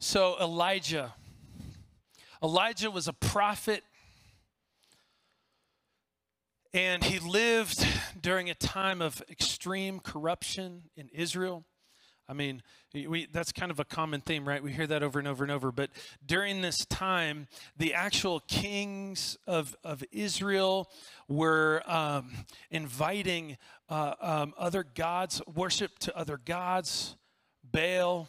So, 0.00 0.36
Elijah. 0.40 1.14
Elijah 2.40 2.88
was 2.88 3.08
a 3.08 3.12
prophet, 3.12 3.82
and 6.72 7.02
he 7.02 7.18
lived 7.18 7.84
during 8.20 8.48
a 8.48 8.54
time 8.54 9.02
of 9.02 9.20
extreme 9.28 9.98
corruption 9.98 10.84
in 10.96 11.08
Israel. 11.08 11.64
I 12.30 12.34
mean, 12.34 12.62
we, 12.92 13.26
that's 13.32 13.52
kind 13.52 13.70
of 13.70 13.80
a 13.80 13.86
common 13.86 14.20
theme, 14.20 14.46
right? 14.46 14.62
We 14.62 14.72
hear 14.72 14.86
that 14.86 15.02
over 15.02 15.18
and 15.18 15.26
over 15.26 15.44
and 15.44 15.50
over. 15.50 15.72
But 15.72 15.88
during 16.24 16.60
this 16.60 16.84
time, 16.84 17.48
the 17.78 17.94
actual 17.94 18.40
kings 18.40 19.38
of, 19.46 19.74
of 19.82 20.04
Israel 20.12 20.90
were 21.26 21.82
um, 21.86 22.30
inviting 22.70 23.56
uh, 23.88 24.14
um, 24.20 24.52
other 24.58 24.84
gods, 24.84 25.40
worship 25.54 25.98
to 26.00 26.14
other 26.14 26.36
gods, 26.36 27.16
Baal, 27.64 28.28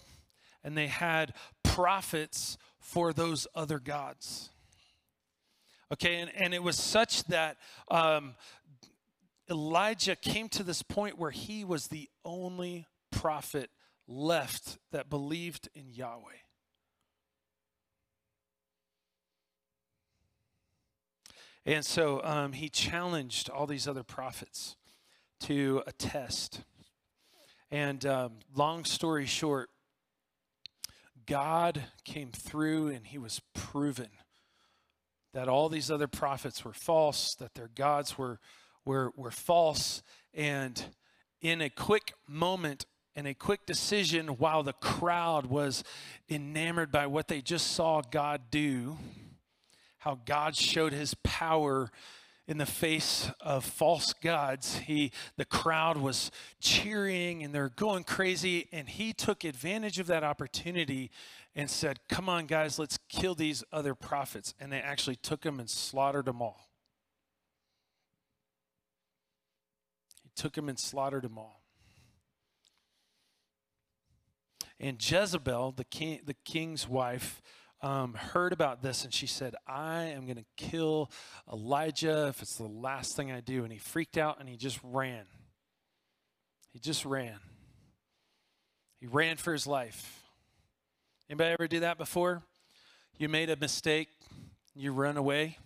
and 0.64 0.78
they 0.78 0.88
had 0.88 1.34
prophets 1.64 2.58
for 2.80 3.12
those 3.12 3.48
other 3.54 3.80
gods. 3.80 4.50
Okay, 5.92 6.22
and, 6.22 6.32
and 6.36 6.54
it 6.54 6.64
was 6.64 6.78
such 6.78 7.26
that 7.26 7.58
um, 7.92 8.36
Elijah 9.50 10.16
came 10.16 10.48
to 10.50 10.64
this 10.64 10.84
point 10.84 11.18
where 11.18 11.32
he 11.32 11.66
was 11.66 11.88
the 11.88 12.08
only 12.24 12.88
prophet 13.12 13.70
left 14.10 14.80
that 14.92 15.10
believed 15.10 15.70
in 15.76 15.94
Yahweh. 15.94 16.42
And 21.66 21.86
so 21.86 22.22
um, 22.24 22.54
he 22.54 22.68
challenged 22.68 23.50
all 23.50 23.68
these 23.68 23.88
other 23.88 24.04
prophets 24.04 24.76
to 25.42 25.84
a 25.86 25.92
test. 25.92 26.62
And 27.70 28.04
um, 28.06 28.40
long 28.56 28.86
story 28.86 29.28
short, 29.28 29.70
God 31.28 31.84
came 32.04 32.32
through 32.32 32.88
and 32.88 33.06
he 33.06 33.20
was 33.20 33.42
proven 33.54 34.10
that 35.34 35.48
all 35.48 35.70
these 35.70 35.92
other 35.92 36.08
prophets 36.08 36.66
were 36.66 36.74
false, 36.74 37.36
that 37.36 37.54
their 37.54 37.70
gods 37.76 38.18
were, 38.18 38.40
were, 38.84 39.12
were 39.16 39.30
false. 39.30 40.02
And 40.34 40.84
in 41.40 41.62
a 41.62 41.70
quick 41.70 42.14
moment, 42.28 42.88
and 43.20 43.28
a 43.28 43.34
quick 43.34 43.66
decision 43.66 44.28
while 44.38 44.64
the 44.64 44.72
crowd 44.72 45.48
was 45.48 45.84
enamored 46.30 46.90
by 46.90 47.06
what 47.06 47.28
they 47.28 47.42
just 47.42 47.74
saw 47.74 48.00
God 48.00 48.44
do, 48.50 48.98
how 49.98 50.18
God 50.24 50.56
showed 50.56 50.94
his 50.94 51.16
power 51.16 51.92
in 52.48 52.58
the 52.58 52.66
face 52.66 53.30
of 53.42 53.66
false 53.66 54.14
gods. 54.14 54.78
He 54.78 55.12
the 55.36 55.44
crowd 55.44 55.98
was 55.98 56.32
cheering 56.62 57.44
and 57.44 57.54
they're 57.54 57.68
going 57.68 58.06
crazy 58.06 58.70
and 58.72 58.88
he 58.88 59.12
took 59.12 59.44
advantage 59.44 60.00
of 60.00 60.08
that 60.08 60.24
opportunity 60.24 61.12
and 61.54 61.70
said, 61.70 62.00
"Come 62.08 62.30
on 62.30 62.46
guys, 62.46 62.80
let's 62.80 62.98
kill 63.10 63.36
these 63.36 63.66
other 63.74 63.96
prophets." 63.96 64.54
And 64.62 64.72
they 64.72 64.80
actually 64.80 65.18
took 65.18 65.42
them 65.42 65.60
and 65.60 65.70
slaughtered 65.70 66.24
them 66.24 66.42
all. 66.42 66.70
He 70.24 70.30
took 70.38 70.54
them 70.54 70.70
and 70.70 70.80
slaughtered 70.80 71.24
them 71.24 71.38
all. 71.38 71.59
And 74.80 74.98
Jezebel, 75.04 75.74
the 75.74 75.84
king, 75.84 76.22
the 76.26 76.36
king's 76.46 76.88
wife, 76.88 77.42
um, 77.82 78.14
heard 78.14 78.54
about 78.54 78.82
this 78.82 79.04
and 79.04 79.14
she 79.14 79.28
said, 79.28 79.56
I 79.68 80.04
am 80.06 80.26
going 80.26 80.38
to 80.38 80.46
kill 80.58 81.12
Elijah 81.52 82.28
if 82.28 82.42
it's 82.42 82.56
the 82.56 82.64
last 82.64 83.16
thing 83.16 83.32
I 83.32 83.40
do. 83.40 83.64
And 83.64 83.72
he 83.72 83.80
freaked 83.80 84.18
out 84.18 84.40
and 84.40 84.50
he 84.50 84.58
just 84.58 84.80
ran. 84.84 85.26
He 86.72 86.80
just 86.80 87.06
ran. 87.06 87.40
He 89.00 89.08
ran 89.08 89.38
for 89.38 89.54
his 89.54 89.66
life. 89.66 90.24
Anybody 91.30 91.52
ever 91.52 91.68
do 91.68 91.82
that 91.82 91.98
before? 91.98 92.44
You 93.18 93.30
made 93.30 93.50
a 93.50 93.56
mistake, 93.56 94.10
you 94.76 94.92
run 94.92 95.18
away, 95.18 95.58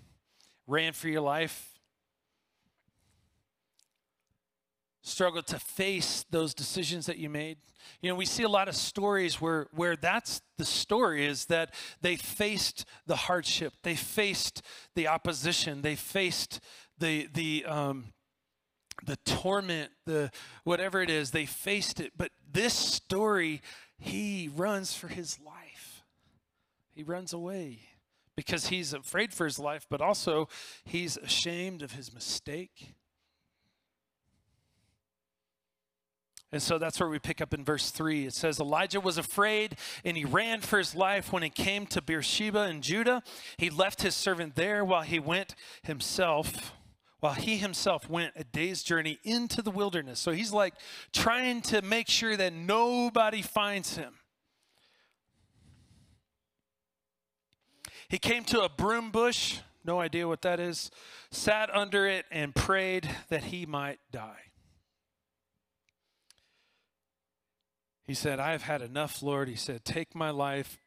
ran 0.67 0.93
for 0.93 1.07
your 1.07 1.21
life, 1.21 1.72
struggled 5.03 5.45
to 5.47 5.59
face 5.59 6.25
those 6.31 6.53
decisions 6.53 7.05
that 7.05 7.17
you 7.17 7.29
made. 7.29 7.57
You 8.01 8.09
know, 8.09 8.15
we 8.15 8.25
see 8.25 8.43
a 8.43 8.49
lot 8.49 8.67
of 8.67 8.75
stories 8.75 9.39
where 9.39 9.67
where 9.75 9.95
that's 9.95 10.41
the 10.57 10.65
story 10.65 11.25
is 11.25 11.45
that 11.45 11.73
they 12.01 12.15
faced 12.15 12.85
the 13.05 13.15
hardship, 13.15 13.73
they 13.83 13.95
faced 13.95 14.61
the 14.95 15.07
opposition, 15.07 15.81
they 15.81 15.95
faced 15.95 16.59
the 16.97 17.27
the 17.33 17.65
um, 17.65 18.13
the 19.05 19.17
torment, 19.25 19.91
the 20.05 20.31
whatever 20.63 21.01
it 21.01 21.09
is, 21.09 21.31
they 21.31 21.45
faced 21.45 21.99
it. 21.99 22.13
But 22.17 22.31
this 22.51 22.73
story, 22.73 23.61
he 23.99 24.49
runs 24.55 24.93
for 24.93 25.09
his 25.09 25.37
life. 25.39 26.03
He 26.91 27.03
runs 27.03 27.33
away 27.33 27.79
because 28.35 28.67
he's 28.67 28.93
afraid 28.93 29.33
for 29.33 29.45
his 29.45 29.59
life, 29.59 29.85
but 29.89 30.01
also 30.01 30.47
he's 30.85 31.17
ashamed 31.17 31.81
of 31.81 31.91
his 31.93 32.13
mistake. 32.13 32.93
And 36.53 36.61
so 36.61 36.77
that's 36.77 36.99
where 36.99 37.09
we 37.09 37.17
pick 37.17 37.41
up 37.41 37.51
in 37.55 37.65
verse 37.65 37.89
3. 37.89 38.27
It 38.27 38.33
says, 38.35 38.59
Elijah 38.59 39.01
was 39.01 39.17
afraid 39.17 39.75
and 40.05 40.15
he 40.15 40.23
ran 40.23 40.61
for 40.61 40.77
his 40.77 40.93
life 40.93 41.33
when 41.33 41.41
he 41.41 41.49
came 41.49 41.87
to 41.87 41.99
Beersheba 41.99 42.69
in 42.69 42.83
Judah. 42.83 43.23
He 43.57 43.71
left 43.71 44.03
his 44.03 44.13
servant 44.13 44.53
there 44.53 44.85
while 44.85 45.01
he 45.01 45.17
went 45.17 45.55
himself, 45.81 46.73
while 47.21 47.33
he 47.33 47.57
himself 47.57 48.07
went 48.07 48.33
a 48.35 48.43
day's 48.43 48.83
journey 48.83 49.17
into 49.23 49.63
the 49.63 49.71
wilderness. 49.71 50.19
So 50.19 50.31
he's 50.31 50.53
like 50.53 50.75
trying 51.11 51.63
to 51.63 51.81
make 51.81 52.07
sure 52.07 52.37
that 52.37 52.53
nobody 52.53 53.41
finds 53.41 53.97
him. 53.97 54.13
He 58.09 58.19
came 58.19 58.43
to 58.43 58.61
a 58.61 58.69
broom 58.69 59.09
bush, 59.09 59.57
no 59.83 59.99
idea 59.99 60.27
what 60.27 60.43
that 60.43 60.59
is, 60.59 60.91
sat 61.31 61.75
under 61.75 62.05
it 62.05 62.25
and 62.31 62.53
prayed 62.53 63.09
that 63.29 63.45
he 63.45 63.65
might 63.65 63.97
die. 64.11 64.52
He 68.05 68.13
said, 68.13 68.39
I 68.39 68.51
have 68.51 68.63
had 68.63 68.81
enough, 68.81 69.21
Lord. 69.21 69.47
He 69.47 69.55
said, 69.55 69.85
Take 69.85 70.13
my 70.13 70.29
life. 70.29 70.77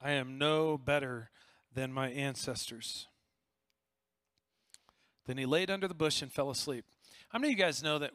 I 0.00 0.12
am 0.12 0.38
no 0.38 0.78
better 0.78 1.30
than 1.74 1.92
my 1.92 2.08
ancestors. 2.08 3.06
Then 5.26 5.38
he 5.38 5.46
laid 5.46 5.70
under 5.70 5.88
the 5.88 5.94
bush 5.94 6.22
and 6.22 6.32
fell 6.32 6.50
asleep. 6.50 6.84
How 7.28 7.38
many 7.38 7.52
of 7.52 7.58
you 7.58 7.64
guys 7.64 7.82
know 7.82 7.98
that 7.98 8.12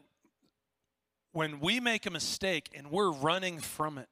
when 1.34 1.60
we 1.60 1.80
make 1.80 2.06
a 2.06 2.12
mistake 2.12 2.70
and 2.76 2.90
we're 2.90 3.12
running 3.12 3.60
from 3.60 3.98
it, 3.98 4.08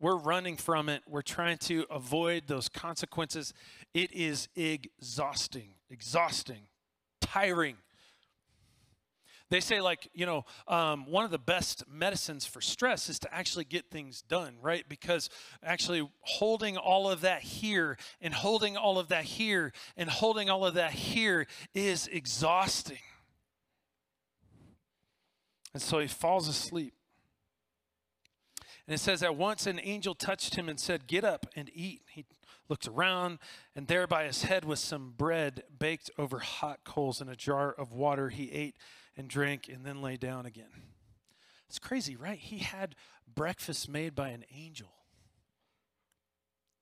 we're 0.00 0.16
running 0.16 0.56
from 0.56 0.88
it, 0.88 1.02
we're 1.06 1.22
trying 1.22 1.58
to 1.58 1.84
avoid 1.90 2.44
those 2.46 2.68
consequences, 2.68 3.52
it 3.92 4.12
is 4.12 4.48
exhausting, 4.56 5.74
exhausting, 5.90 6.62
tiring. 7.20 7.76
They 9.50 9.60
say, 9.60 9.80
like, 9.80 10.08
you 10.14 10.26
know, 10.26 10.44
um, 10.68 11.06
one 11.06 11.24
of 11.24 11.32
the 11.32 11.38
best 11.38 11.82
medicines 11.90 12.46
for 12.46 12.60
stress 12.60 13.08
is 13.08 13.18
to 13.20 13.34
actually 13.34 13.64
get 13.64 13.90
things 13.90 14.22
done, 14.22 14.54
right? 14.62 14.88
Because 14.88 15.28
actually 15.62 16.08
holding 16.20 16.76
all 16.76 17.10
of 17.10 17.22
that 17.22 17.42
here 17.42 17.98
and 18.20 18.32
holding 18.32 18.76
all 18.76 18.98
of 18.98 19.08
that 19.08 19.24
here 19.24 19.72
and 19.96 20.08
holding 20.08 20.48
all 20.48 20.64
of 20.64 20.74
that 20.74 20.92
here 20.92 21.48
is 21.74 22.06
exhausting. 22.06 22.98
And 25.74 25.82
so 25.82 25.98
he 25.98 26.06
falls 26.06 26.46
asleep. 26.46 26.94
And 28.86 28.94
it 28.94 28.98
says, 28.98 29.22
At 29.22 29.36
once 29.36 29.66
an 29.66 29.80
angel 29.82 30.14
touched 30.14 30.54
him 30.54 30.68
and 30.68 30.78
said, 30.78 31.08
Get 31.08 31.24
up 31.24 31.46
and 31.56 31.70
eat. 31.74 32.02
He 32.10 32.24
looked 32.68 32.86
around, 32.86 33.40
and 33.74 33.88
there 33.88 34.06
by 34.06 34.24
his 34.24 34.44
head 34.44 34.64
was 34.64 34.78
some 34.78 35.12
bread 35.16 35.64
baked 35.76 36.08
over 36.16 36.38
hot 36.38 36.80
coals 36.84 37.20
and 37.20 37.28
a 37.28 37.34
jar 37.36 37.72
of 37.72 37.92
water. 37.92 38.28
He 38.28 38.52
ate 38.52 38.76
and 39.16 39.28
drank 39.28 39.68
and 39.68 39.84
then 39.84 40.02
lay 40.02 40.16
down 40.16 40.46
again. 40.46 40.70
It's 41.68 41.78
crazy, 41.78 42.16
right? 42.16 42.38
He 42.38 42.58
had 42.58 42.96
breakfast 43.34 43.88
made 43.88 44.14
by 44.14 44.28
an 44.28 44.44
angel. 44.54 44.92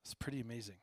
It's 0.02 0.14
pretty 0.14 0.40
amazing. 0.40 0.76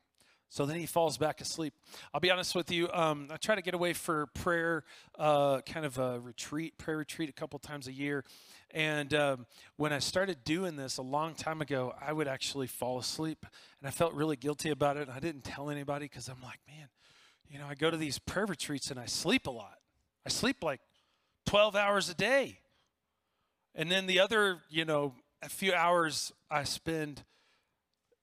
So 0.50 0.66
then 0.66 0.78
he 0.78 0.86
falls 0.86 1.18
back 1.18 1.42
asleep. 1.42 1.74
I'll 2.14 2.20
be 2.20 2.32
honest 2.32 2.56
with 2.56 2.72
you. 2.72 2.90
Um, 2.94 3.28
I 3.32 3.38
try 3.38 3.56
to 3.56 3.62
get 3.62 3.74
away 3.74 3.94
for 3.94 4.28
prayer, 4.28 4.84
uh, 5.18 5.62
kind 5.62 5.86
of 5.86 5.98
a 5.98 6.20
retreat, 6.20 6.78
prayer 6.78 6.98
retreat, 6.98 7.30
a 7.30 7.34
couple 7.34 7.60
times 7.60 7.88
a 7.88 7.92
year. 7.92 8.24
And 8.72 9.14
um, 9.14 9.48
when 9.78 9.92
I 9.92 10.00
started 10.00 10.44
doing 10.44 10.76
this 10.76 10.98
a 10.98 11.02
long 11.02 11.34
time 11.34 11.62
ago, 11.62 11.94
I 12.00 12.14
would 12.14 12.28
actually 12.28 12.68
fall 12.68 13.00
asleep, 13.00 13.46
and 13.82 13.88
I 13.88 13.92
felt 13.92 14.14
really 14.14 14.36
guilty 14.36 14.70
about 14.70 14.98
it. 14.98 15.10
I 15.10 15.20
didn't 15.20 15.44
tell 15.44 15.70
anybody 15.70 16.06
because 16.06 16.30
I'm 16.30 16.42
like, 16.42 16.60
man, 16.68 16.88
you 17.50 17.60
know, 17.60 17.66
I 17.68 17.76
go 17.76 17.90
to 17.90 17.98
these 17.98 18.20
prayer 18.20 18.46
retreats 18.46 18.92
and 18.92 19.00
I 19.00 19.08
sleep 19.08 19.48
a 19.48 19.52
lot. 19.52 19.78
I 20.26 20.30
sleep 20.30 20.64
like 20.64 20.80
12 21.46 21.76
hours 21.76 22.10
a 22.10 22.14
day. 22.14 22.60
And 23.74 23.92
then 23.92 24.08
the 24.08 24.20
other, 24.20 24.60
you 24.70 24.86
know, 24.86 25.14
a 25.42 25.50
few 25.50 25.74
hours 25.74 26.32
I 26.50 26.64
spend 26.64 27.24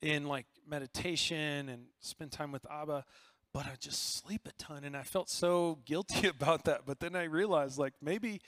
in 0.00 0.26
like 0.26 0.46
meditation 0.66 1.68
and 1.68 1.84
spend 2.00 2.32
time 2.32 2.52
with 2.52 2.66
Abba, 2.70 3.04
but 3.52 3.66
I 3.66 3.74
just 3.78 4.16
sleep 4.16 4.48
a 4.48 4.52
ton 4.52 4.84
and 4.84 4.96
I 4.96 5.02
felt 5.02 5.28
so 5.28 5.78
guilty 5.84 6.26
about 6.28 6.64
that. 6.64 6.82
But 6.86 7.00
then 7.00 7.14
I 7.14 7.24
realized 7.24 7.78
like 7.78 7.94
maybe 8.00 8.40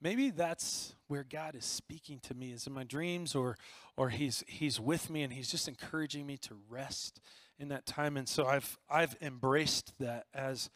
maybe 0.00 0.30
that's 0.30 0.94
where 1.08 1.24
God 1.24 1.54
is 1.54 1.64
speaking 1.64 2.20
to 2.20 2.34
me 2.34 2.52
is 2.52 2.66
in 2.66 2.72
my 2.72 2.84
dreams 2.84 3.34
or 3.34 3.56
or 3.96 4.10
he's 4.10 4.44
he's 4.46 4.80
with 4.80 5.10
me 5.10 5.22
and 5.22 5.32
he's 5.32 5.50
just 5.50 5.68
encouraging 5.68 6.26
me 6.26 6.36
to 6.38 6.56
rest 6.68 7.20
in 7.58 7.68
that 7.68 7.86
time 7.86 8.16
and 8.16 8.28
so 8.28 8.46
I've 8.46 8.78
I've 8.90 9.16
embraced 9.20 9.92
that 10.00 10.26
as 10.34 10.70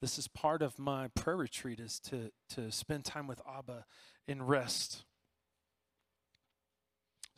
this 0.00 0.18
is 0.18 0.28
part 0.28 0.62
of 0.62 0.78
my 0.78 1.08
prayer 1.08 1.36
retreat 1.36 1.80
is 1.80 1.98
to 2.00 2.30
to 2.50 2.70
spend 2.70 3.04
time 3.04 3.26
with 3.26 3.40
Abba 3.48 3.84
in 4.28 4.42
rest. 4.42 5.04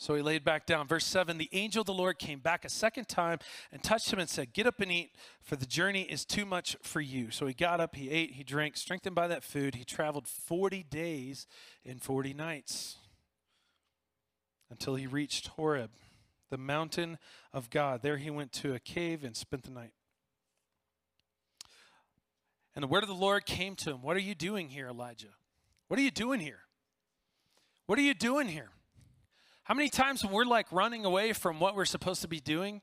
So 0.01 0.15
he 0.15 0.23
laid 0.23 0.45
back 0.45 0.65
down. 0.65 0.87
Verse 0.87 1.05
7 1.05 1.39
The 1.39 1.51
angel 1.53 1.81
of 1.81 1.87
the 1.87 1.93
Lord 1.93 2.19
came 2.19 2.39
back 2.39 2.65
a 2.65 2.69
second 2.69 3.09
time 3.09 3.39
and 3.73 3.83
touched 3.83 4.13
him 4.13 4.21
and 4.21 4.29
said, 4.29 4.53
Get 4.53 4.67
up 4.67 4.81
and 4.81 4.93
eat, 4.93 5.11
for 5.43 5.57
the 5.57 5.67
journey 5.67 6.03
is 6.03 6.25
too 6.25 6.47
much 6.47 6.77
for 6.83 7.01
you. 7.01 7.33
So 7.33 7.47
he 7.47 7.55
got 7.55 7.81
up, 7.81 7.97
he 7.97 8.09
ate, 8.09 8.33
he 8.33 8.45
drank, 8.45 8.77
strengthened 8.77 9.17
by 9.17 9.27
that 9.27 9.43
food. 9.43 9.75
He 9.75 9.85
traveled 9.85 10.29
40 10.29 10.85
days 10.85 11.49
and 11.85 12.01
40 12.01 12.33
nights 12.33 12.97
until 14.71 14.95
he 14.95 15.07
reached 15.07 15.49
Horeb, 15.49 15.91
the 16.49 16.59
mountain 16.59 17.19
of 17.53 17.69
God. 17.69 18.03
There 18.03 18.19
he 18.19 18.31
went 18.31 18.53
to 18.53 18.75
a 18.75 18.79
cave 18.79 19.25
and 19.25 19.37
spent 19.37 19.65
the 19.65 19.71
night. 19.71 19.93
And 22.79 22.85
the 22.85 22.87
word 22.87 23.03
of 23.03 23.09
the 23.09 23.15
Lord 23.17 23.45
came 23.45 23.75
to 23.75 23.91
him 23.91 24.03
What 24.03 24.17
are 24.17 24.21
you 24.21 24.37
doing 24.37 24.69
here, 24.69 24.87
Elijah? 24.87 25.35
What 25.89 25.99
are 25.99 26.03
you 26.05 26.13
doing 26.13 26.39
here? 26.39 26.61
What 27.87 27.99
are 27.99 28.03
you 28.03 28.15
doing 28.15 28.47
here? 28.47 28.71
How 29.65 29.75
many 29.75 29.89
times 29.89 30.25
we're 30.25 30.45
like 30.45 30.71
running 30.71 31.05
away 31.05 31.33
from 31.33 31.59
what 31.59 31.75
we're 31.75 31.85
supposed 31.85 32.23
to 32.23 32.29
be 32.29 32.39
doing, 32.39 32.81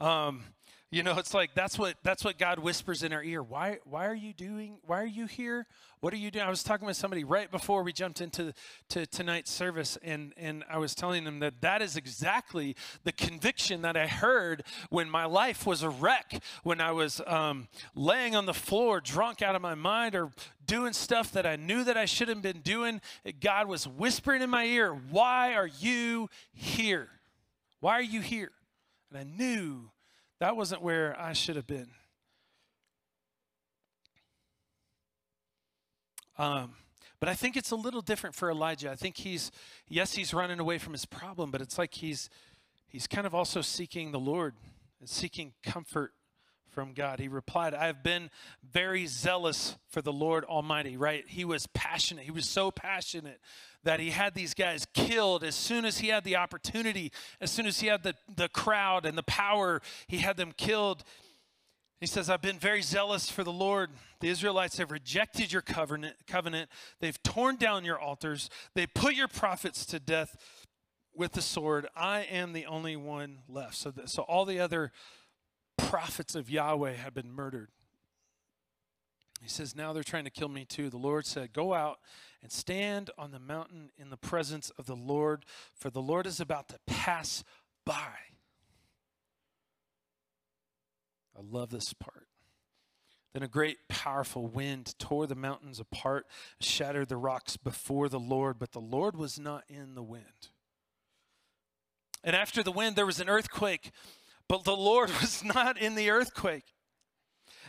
um, 0.00 0.42
you 0.90 1.02
know, 1.02 1.18
it's 1.18 1.34
like 1.34 1.52
that's 1.54 1.78
what 1.78 1.96
that's 2.02 2.24
what 2.24 2.38
God 2.38 2.58
whispers 2.60 3.02
in 3.02 3.12
our 3.12 3.22
ear. 3.22 3.42
Why 3.42 3.78
why 3.84 4.06
are 4.06 4.14
you 4.14 4.32
doing? 4.32 4.78
Why 4.86 5.02
are 5.02 5.06
you 5.06 5.26
here? 5.26 5.66
What 6.00 6.14
are 6.14 6.16
you 6.16 6.30
doing? 6.30 6.46
I 6.46 6.48
was 6.48 6.62
talking 6.62 6.86
with 6.86 6.96
somebody 6.96 7.24
right 7.24 7.50
before 7.50 7.82
we 7.82 7.92
jumped 7.92 8.22
into 8.22 8.54
to 8.88 9.04
tonight's 9.04 9.50
service, 9.50 9.98
and 10.02 10.32
and 10.38 10.64
I 10.70 10.78
was 10.78 10.94
telling 10.94 11.24
them 11.24 11.40
that 11.40 11.60
that 11.60 11.82
is 11.82 11.96
exactly 11.96 12.74
the 13.04 13.12
conviction 13.12 13.82
that 13.82 13.98
I 13.98 14.06
heard 14.06 14.62
when 14.88 15.10
my 15.10 15.26
life 15.26 15.66
was 15.66 15.82
a 15.82 15.90
wreck, 15.90 16.42
when 16.62 16.80
I 16.80 16.92
was 16.92 17.20
um, 17.26 17.68
laying 17.94 18.34
on 18.34 18.46
the 18.46 18.54
floor, 18.54 19.02
drunk 19.02 19.42
out 19.42 19.54
of 19.54 19.60
my 19.60 19.74
mind, 19.74 20.14
or 20.14 20.32
doing 20.64 20.94
stuff 20.94 21.32
that 21.32 21.44
I 21.44 21.56
knew 21.56 21.84
that 21.84 21.98
I 21.98 22.06
shouldn't 22.06 22.38
have 22.38 22.54
been 22.54 22.62
doing. 22.62 23.02
God 23.40 23.68
was 23.68 23.86
whispering 23.86 24.40
in 24.40 24.48
my 24.48 24.64
ear, 24.64 24.94
"Why 24.94 25.52
are 25.52 25.66
you 25.66 26.30
here? 26.54 27.10
Why 27.80 27.92
are 27.92 28.02
you 28.02 28.22
here?" 28.22 28.52
And 29.10 29.18
I 29.18 29.24
knew 29.24 29.90
that 30.40 30.56
wasn't 30.56 30.82
where 30.82 31.18
I 31.20 31.32
should 31.32 31.56
have 31.56 31.66
been. 31.66 31.88
Um, 36.38 36.74
but 37.20 37.28
I 37.28 37.34
think 37.34 37.56
it's 37.56 37.72
a 37.72 37.76
little 37.76 38.00
different 38.00 38.36
for 38.36 38.50
Elijah. 38.50 38.90
I 38.90 38.94
think 38.94 39.16
he's, 39.16 39.50
yes, 39.88 40.14
he's 40.14 40.32
running 40.32 40.60
away 40.60 40.78
from 40.78 40.92
his 40.92 41.04
problem, 41.04 41.50
but 41.50 41.60
it's 41.60 41.76
like 41.76 41.94
he's, 41.94 42.30
he's 42.86 43.08
kind 43.08 43.26
of 43.26 43.34
also 43.34 43.60
seeking 43.60 44.12
the 44.12 44.20
Lord 44.20 44.54
and 45.00 45.08
seeking 45.08 45.52
comfort 45.64 46.12
from 46.78 46.92
God. 46.92 47.18
He 47.18 47.26
replied, 47.26 47.74
I 47.74 47.86
have 47.86 48.04
been 48.04 48.30
very 48.62 49.06
zealous 49.06 49.74
for 49.88 50.00
the 50.00 50.12
Lord 50.12 50.44
Almighty, 50.44 50.96
right? 50.96 51.24
He 51.26 51.44
was 51.44 51.66
passionate. 51.74 52.22
He 52.22 52.30
was 52.30 52.48
so 52.48 52.70
passionate 52.70 53.40
that 53.82 53.98
he 53.98 54.10
had 54.10 54.34
these 54.34 54.54
guys 54.54 54.86
killed 54.94 55.42
as 55.42 55.56
soon 55.56 55.84
as 55.84 55.98
he 55.98 56.06
had 56.06 56.22
the 56.22 56.36
opportunity, 56.36 57.10
as 57.40 57.50
soon 57.50 57.66
as 57.66 57.80
he 57.80 57.88
had 57.88 58.04
the, 58.04 58.14
the 58.32 58.48
crowd 58.50 59.06
and 59.06 59.18
the 59.18 59.24
power, 59.24 59.82
he 60.06 60.18
had 60.18 60.36
them 60.36 60.52
killed. 60.56 61.02
He 61.98 62.06
says, 62.06 62.30
I've 62.30 62.42
been 62.42 62.60
very 62.60 62.82
zealous 62.82 63.28
for 63.28 63.42
the 63.42 63.50
Lord. 63.50 63.90
The 64.20 64.28
Israelites 64.28 64.78
have 64.78 64.92
rejected 64.92 65.52
your 65.52 65.62
covenant, 65.62 66.14
covenant. 66.28 66.70
They've 67.00 67.20
torn 67.24 67.56
down 67.56 67.84
your 67.84 67.98
altars. 67.98 68.50
They 68.76 68.86
put 68.86 69.14
your 69.14 69.26
prophets 69.26 69.84
to 69.86 69.98
death 69.98 70.36
with 71.12 71.32
the 71.32 71.42
sword. 71.42 71.88
I 71.96 72.20
am 72.20 72.52
the 72.52 72.66
only 72.66 72.94
one 72.94 73.38
left. 73.48 73.74
So, 73.74 73.92
so 74.04 74.22
all 74.22 74.44
the 74.44 74.60
other 74.60 74.92
prophets 75.78 76.34
of 76.34 76.50
Yahweh 76.50 76.94
have 76.94 77.14
been 77.14 77.32
murdered. 77.32 77.70
He 79.40 79.48
says, 79.48 79.74
Now 79.74 79.92
they're 79.92 80.02
trying 80.02 80.24
to 80.24 80.30
kill 80.30 80.48
me 80.48 80.64
too. 80.64 80.90
The 80.90 80.96
Lord 80.96 81.24
said, 81.24 81.52
Go 81.52 81.72
out 81.72 82.00
and 82.42 82.52
stand 82.52 83.10
on 83.16 83.30
the 83.30 83.38
mountain 83.38 83.90
in 83.96 84.10
the 84.10 84.16
presence 84.16 84.70
of 84.78 84.86
the 84.86 84.96
Lord, 84.96 85.44
for 85.74 85.90
the 85.90 86.02
Lord 86.02 86.26
is 86.26 86.40
about 86.40 86.68
to 86.68 86.78
pass 86.86 87.44
by. 87.84 88.12
I 91.36 91.40
love 91.42 91.70
this 91.70 91.92
part. 91.92 92.26
Then 93.32 93.42
a 93.42 93.48
great, 93.48 93.88
powerful 93.88 94.46
wind 94.46 94.98
tore 94.98 95.26
the 95.26 95.34
mountains 95.34 95.78
apart, 95.78 96.26
shattered 96.60 97.08
the 97.08 97.16
rocks 97.16 97.56
before 97.56 98.08
the 98.08 98.18
Lord, 98.18 98.58
but 98.58 98.72
the 98.72 98.80
Lord 98.80 99.16
was 99.16 99.38
not 99.38 99.64
in 99.68 99.94
the 99.94 100.02
wind. 100.02 100.48
And 102.24 102.34
after 102.34 102.62
the 102.62 102.72
wind, 102.72 102.96
there 102.96 103.06
was 103.06 103.20
an 103.20 103.28
earthquake, 103.28 103.92
but 104.48 104.64
the 104.64 104.76
Lord 104.76 105.10
was 105.20 105.44
not 105.44 105.78
in 105.78 105.94
the 105.94 106.10
earthquake. 106.10 106.64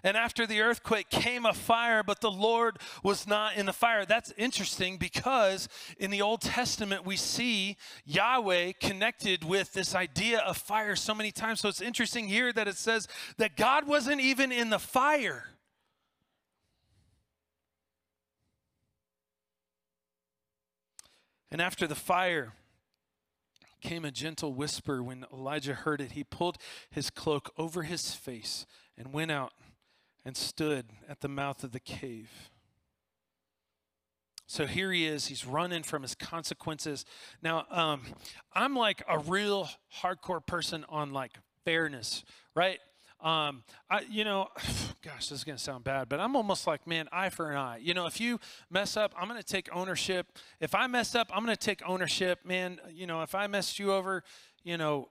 And 0.04 0.16
after 0.16 0.48
the 0.48 0.62
earthquake 0.62 1.10
came 1.10 1.46
a 1.46 1.54
fire, 1.54 2.04
but 2.04 2.22
the 2.22 2.32
Lord 2.32 2.78
was 3.04 3.28
not 3.28 3.56
in 3.56 3.66
the 3.66 3.74
fire. 3.74 4.06
That's 4.06 4.32
interesting 4.38 4.98
because 4.98 5.68
in 5.98 6.10
the 6.10 6.22
Old 6.22 6.42
Testament 6.42 7.06
we 7.06 7.18
see 7.18 7.76
Yahweh 8.06 8.74
connected 8.80 9.44
with 9.44 9.74
this 9.74 9.94
idea 9.94 10.40
of 10.40 10.58
fire 10.58 10.96
so 10.96 11.14
many 11.14 11.32
times. 11.32 11.60
So 11.60 11.68
it's 11.68 11.82
interesting 11.82 12.28
here 12.30 12.54
that 12.54 12.68
it 12.68 12.78
says 12.78 13.08
that 13.38 13.58
God 13.58 13.88
wasn't 13.88 14.22
even 14.22 14.52
in 14.52 14.70
the 14.70 14.80
fire. 14.80 15.46
And 21.52 21.62
after 21.62 21.88
the 21.88 21.96
fire, 21.96 22.54
came 23.80 24.06
a 24.06 24.12
gentle 24.12 24.54
whisper. 24.54 25.02
When 25.02 25.26
Elijah 25.34 25.74
heard 25.74 26.02
it, 26.02 26.12
he 26.12 26.24
pulled 26.24 26.58
his 26.90 27.10
cloak 27.10 27.52
over 27.58 27.84
his 27.84 28.14
face 28.14 28.66
and 28.98 29.14
went 29.14 29.32
out 29.32 29.54
and 30.26 30.36
stood 30.36 30.88
at 31.08 31.22
the 31.22 31.28
mouth 31.28 31.64
of 31.64 31.72
the 31.72 31.80
cave. 31.80 32.50
So 34.48 34.66
here 34.66 34.92
he 34.92 35.06
is. 35.06 35.28
He's 35.28 35.46
running 35.46 35.84
from 35.84 36.02
his 36.02 36.16
consequences. 36.16 37.06
Now, 37.42 37.66
um, 37.70 38.02
I'm 38.54 38.76
like 38.76 39.04
a 39.08 39.20
real 39.20 39.70
hardcore 40.02 40.44
person 40.44 40.86
on 40.90 41.14
like 41.14 41.34
fairness, 41.66 42.24
right? 42.56 42.80
Um, 43.22 43.64
I, 43.90 44.02
you 44.10 44.24
know, 44.24 44.48
gosh, 45.04 45.30
this 45.30 45.40
is 45.40 45.44
going 45.44 45.58
to 45.58 45.64
sound 45.64 45.84
bad, 45.84 46.10
but 46.10 46.20
I'm 46.20 46.36
almost 46.36 46.68
like, 46.68 46.88
man, 46.88 47.08
eye 47.12 47.30
for 47.30 47.52
an 47.52 47.58
eye. 47.58 47.80
You 47.82 47.94
know, 47.94 48.06
if 48.06 48.20
you 48.20 48.40
mess 48.70 48.96
up, 48.98 49.14
I'm 49.18 49.28
going 49.28 49.42
to 49.42 49.48
take 49.48 49.70
ownership. 49.76 50.28
If 50.60 50.74
I 50.74 50.88
messed 50.88 51.16
up, 51.16 51.30
I'm 51.34 51.44
going 51.44 51.56
to 51.56 51.66
take 51.66 51.82
ownership. 51.86 52.46
Man, 52.46 52.80
you 52.92 53.08
know, 53.08 53.22
if 53.22 53.36
I 53.36 53.48
messed 53.48 53.80
you 53.80 53.92
over, 53.92 54.24
you 54.64 54.78
know, 54.78 55.10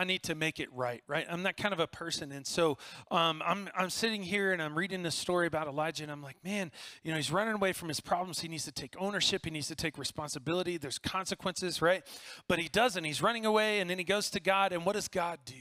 I 0.00 0.04
need 0.04 0.22
to 0.24 0.36
make 0.36 0.60
it 0.60 0.68
right, 0.72 1.02
right? 1.08 1.26
I'm 1.28 1.42
that 1.42 1.56
kind 1.56 1.74
of 1.74 1.80
a 1.80 1.88
person. 1.88 2.30
And 2.30 2.46
so 2.46 2.78
um, 3.10 3.42
I'm, 3.44 3.68
I'm 3.76 3.90
sitting 3.90 4.22
here 4.22 4.52
and 4.52 4.62
I'm 4.62 4.78
reading 4.78 5.02
this 5.02 5.16
story 5.16 5.48
about 5.48 5.66
Elijah, 5.66 6.04
and 6.04 6.12
I'm 6.12 6.22
like, 6.22 6.36
man, 6.44 6.70
you 7.02 7.10
know, 7.10 7.16
he's 7.16 7.32
running 7.32 7.54
away 7.54 7.72
from 7.72 7.88
his 7.88 7.98
problems. 7.98 8.38
He 8.38 8.46
needs 8.46 8.64
to 8.64 8.72
take 8.72 8.94
ownership, 8.98 9.44
he 9.44 9.50
needs 9.50 9.66
to 9.68 9.74
take 9.74 9.98
responsibility. 9.98 10.76
There's 10.76 11.00
consequences, 11.00 11.82
right? 11.82 12.04
But 12.46 12.60
he 12.60 12.68
doesn't. 12.68 13.02
He's 13.02 13.20
running 13.20 13.44
away, 13.44 13.80
and 13.80 13.90
then 13.90 13.98
he 13.98 14.04
goes 14.04 14.30
to 14.30 14.40
God, 14.40 14.72
and 14.72 14.86
what 14.86 14.92
does 14.92 15.08
God 15.08 15.40
do? 15.44 15.54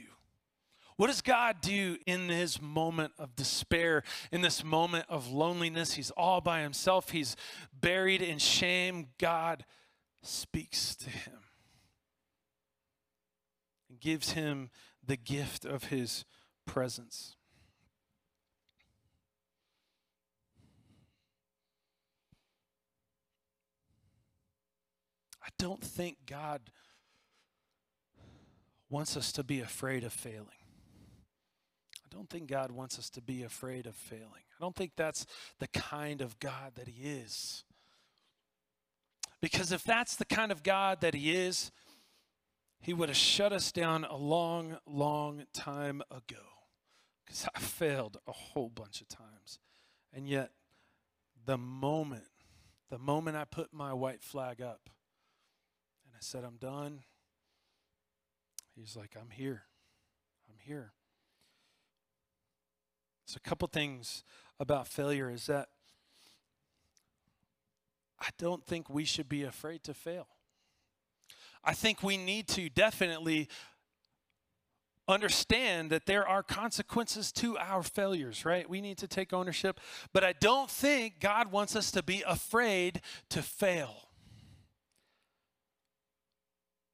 What 0.98 1.08
does 1.08 1.22
God 1.22 1.62
do 1.62 1.98
in 2.08 2.28
his 2.28 2.60
moment 2.60 3.14
of 3.20 3.36
despair, 3.36 4.04
in 4.32 4.42
this 4.42 4.64
moment 4.64 5.06
of 5.08 5.32
loneliness? 5.32 5.94
He's 5.94 6.10
all 6.12 6.42
by 6.42 6.62
himself, 6.62 7.12
he's 7.12 7.36
buried 7.72 8.24
in 8.24 8.40
shame. 8.40 9.08
God 9.20 9.64
speaks 10.24 10.96
to 10.96 11.10
him 11.12 11.40
and 13.90 14.00
gives 14.00 14.32
him 14.32 14.72
the 15.06 15.18
gift 15.18 15.66
of 15.66 15.86
his 15.86 16.26
presence. 16.66 17.36
I 25.44 25.50
don't 25.60 25.82
think 25.82 26.18
God 26.26 26.72
wants 28.90 29.16
us 29.16 29.32
to 29.34 29.44
be 29.44 29.62
afraid 29.62 30.04
of 30.04 30.12
failing. 30.12 30.57
I 32.12 32.16
don't 32.16 32.30
think 32.30 32.48
God 32.48 32.72
wants 32.72 32.98
us 32.98 33.10
to 33.12 33.22
be 33.22 33.44
afraid 33.44 33.86
of 33.86 33.96
failing. 33.96 34.24
I 34.28 34.62
don't 34.62 34.76
think 34.76 34.94
that's 34.96 35.26
the 35.60 35.68
kind 35.68 36.22
of 36.22 36.40
God 36.40 36.74
that 36.76 36.88
He 36.88 37.10
is. 37.10 37.64
Because 39.42 39.72
if 39.72 39.84
that's 39.84 40.16
the 40.16 40.26
kind 40.26 40.52
of 40.52 40.64
God 40.64 41.02
that 41.02 41.14
He 41.14 41.36
is, 41.36 41.72
he 42.80 42.94
would 42.94 43.10
have 43.10 43.18
shut 43.18 43.52
us 43.52 43.72
down 43.72 44.06
a 44.06 44.16
long, 44.16 44.78
long 44.86 45.44
time 45.54 46.02
ago 46.10 46.44
because 47.26 47.48
I 47.54 47.60
failed 47.60 48.18
a 48.28 48.32
whole 48.32 48.70
bunch 48.70 49.02
of 49.02 49.08
times. 49.08 49.60
And 50.14 50.28
yet, 50.28 50.52
the 51.46 51.58
moment, 51.58 52.24
the 52.90 52.98
moment 52.98 53.36
I 53.36 53.44
put 53.46 53.74
my 53.74 53.94
white 53.94 54.22
flag 54.24 54.62
up 54.62 54.90
and 56.06 56.14
I 56.16 56.20
said, 56.22 56.44
I'm 56.44 56.58
done, 56.58 57.02
he's 58.76 58.96
like, 58.96 59.18
I'm 59.20 59.32
here. 59.32 59.64
I'm 60.50 60.60
here. 60.60 60.94
So, 63.28 63.40
a 63.44 63.48
couple 63.48 63.68
things 63.68 64.24
about 64.58 64.88
failure 64.88 65.30
is 65.30 65.48
that 65.48 65.68
I 68.20 68.30
don't 68.38 68.66
think 68.66 68.90
we 68.90 69.04
should 69.04 69.28
be 69.28 69.44
afraid 69.44 69.84
to 69.84 69.94
fail. 69.94 70.28
I 71.62 71.74
think 71.74 72.02
we 72.02 72.16
need 72.16 72.48
to 72.50 72.70
definitely 72.70 73.50
understand 75.10 75.90
that 75.90 76.06
there 76.06 76.26
are 76.26 76.42
consequences 76.42 77.34
to 77.34 77.58
our 77.58 77.84
failures, 77.84 78.46
right? 78.46 78.70
We 78.70 78.80
need 78.80 78.98
to 79.00 79.08
take 79.08 79.34
ownership. 79.34 79.82
But 80.14 80.24
I 80.24 80.32
don't 80.32 80.70
think 80.70 81.20
God 81.20 81.52
wants 81.52 81.76
us 81.76 81.92
to 81.92 82.04
be 82.04 82.24
afraid 82.26 83.02
to 83.30 83.42
fail. 83.42 84.08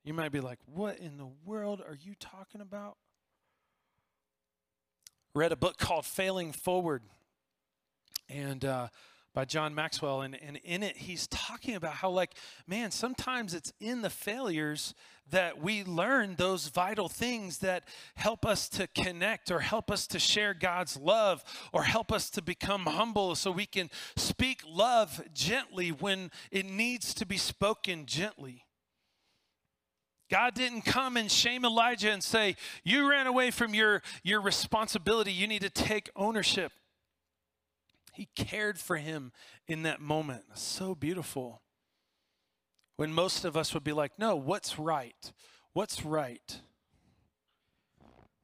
You 0.04 0.16
might 0.16 0.32
be 0.32 0.42
like, 0.42 0.60
what 0.66 0.98
in 0.98 1.18
the 1.18 1.30
world 1.46 1.82
are 1.88 1.96
you 1.96 2.16
talking 2.20 2.60
about? 2.60 2.98
Read 5.36 5.52
a 5.52 5.56
book 5.56 5.78
called 5.78 6.06
Failing 6.06 6.52
Forward. 6.52 7.02
And, 8.30 8.64
uh, 8.64 8.88
by 9.34 9.46
John 9.46 9.74
Maxwell. 9.74 10.22
And, 10.22 10.38
and 10.42 10.58
in 10.64 10.84
it, 10.84 10.96
he's 10.96 11.28
talking 11.28 11.76
about 11.76 11.94
how, 11.94 12.10
like, 12.10 12.36
man, 12.68 12.92
sometimes 12.92 13.54
it's 13.54 13.74
in 13.80 14.02
the 14.02 14.10
failures 14.10 14.94
that 15.32 15.60
we 15.60 15.84
learn 15.84 16.36
those 16.36 16.68
vital 16.68 17.10
things 17.10 17.60
that 17.60 17.86
help 18.16 18.46
us 18.46 18.70
to 18.70 18.88
connect 18.88 19.50
or 19.50 19.60
help 19.62 19.90
us 19.90 20.06
to 20.08 20.20
share 20.20 20.54
God's 20.54 20.98
love 20.98 21.44
or 21.72 21.84
help 21.84 22.12
us 22.12 22.30
to 22.32 22.42
become 22.42 22.86
humble 22.86 23.34
so 23.36 23.50
we 23.50 23.66
can 23.66 23.90
speak 24.16 24.62
love 24.68 25.22
gently 25.34 25.90
when 25.90 26.30
it 26.52 26.66
needs 26.66 27.14
to 27.16 27.26
be 27.26 27.38
spoken 27.38 28.06
gently. 28.06 28.66
God 30.34 30.56
didn't 30.56 30.82
come 30.82 31.16
and 31.16 31.30
shame 31.30 31.64
Elijah 31.64 32.12
and 32.12 32.24
say, 32.24 32.56
You 32.84 33.08
ran 33.08 33.28
away 33.28 33.52
from 33.52 33.76
your, 33.76 34.02
your 34.24 34.42
responsibility. 34.42 35.32
You 35.32 35.46
need 35.46 35.62
to 35.62 35.70
take 35.70 36.10
ownership. 36.16 36.72
He 38.14 38.30
cared 38.36 38.80
for 38.80 38.98
him 38.98 39.32
in 39.68 39.84
that 39.84 40.02
moment. 40.02 40.46
So 40.56 40.96
beautiful. 40.96 41.62
When 42.96 43.14
most 43.14 43.46
of 43.46 43.56
us 43.56 43.76
would 43.76 43.84
be 43.84 43.94
like, 43.94 44.18
no, 44.18 44.36
what's 44.36 44.80
right? 44.80 45.32
What's 45.74 46.04
right? 46.04 46.62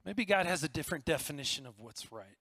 Maybe 0.05 0.25
God 0.25 0.45
has 0.45 0.63
a 0.63 0.69
different 0.69 1.05
definition 1.05 1.65
of 1.65 1.79
what's 1.79 2.11
right. 2.11 2.37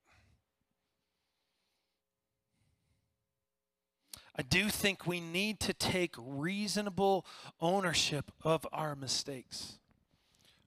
I 4.39 4.43
do 4.43 4.69
think 4.69 5.07
we 5.07 5.21
need 5.21 5.59
to 5.61 5.75
take 5.75 6.15
reasonable 6.17 7.27
ownership 7.61 8.31
of 8.45 8.67
our 8.73 8.95
mistakes. 8.95 9.79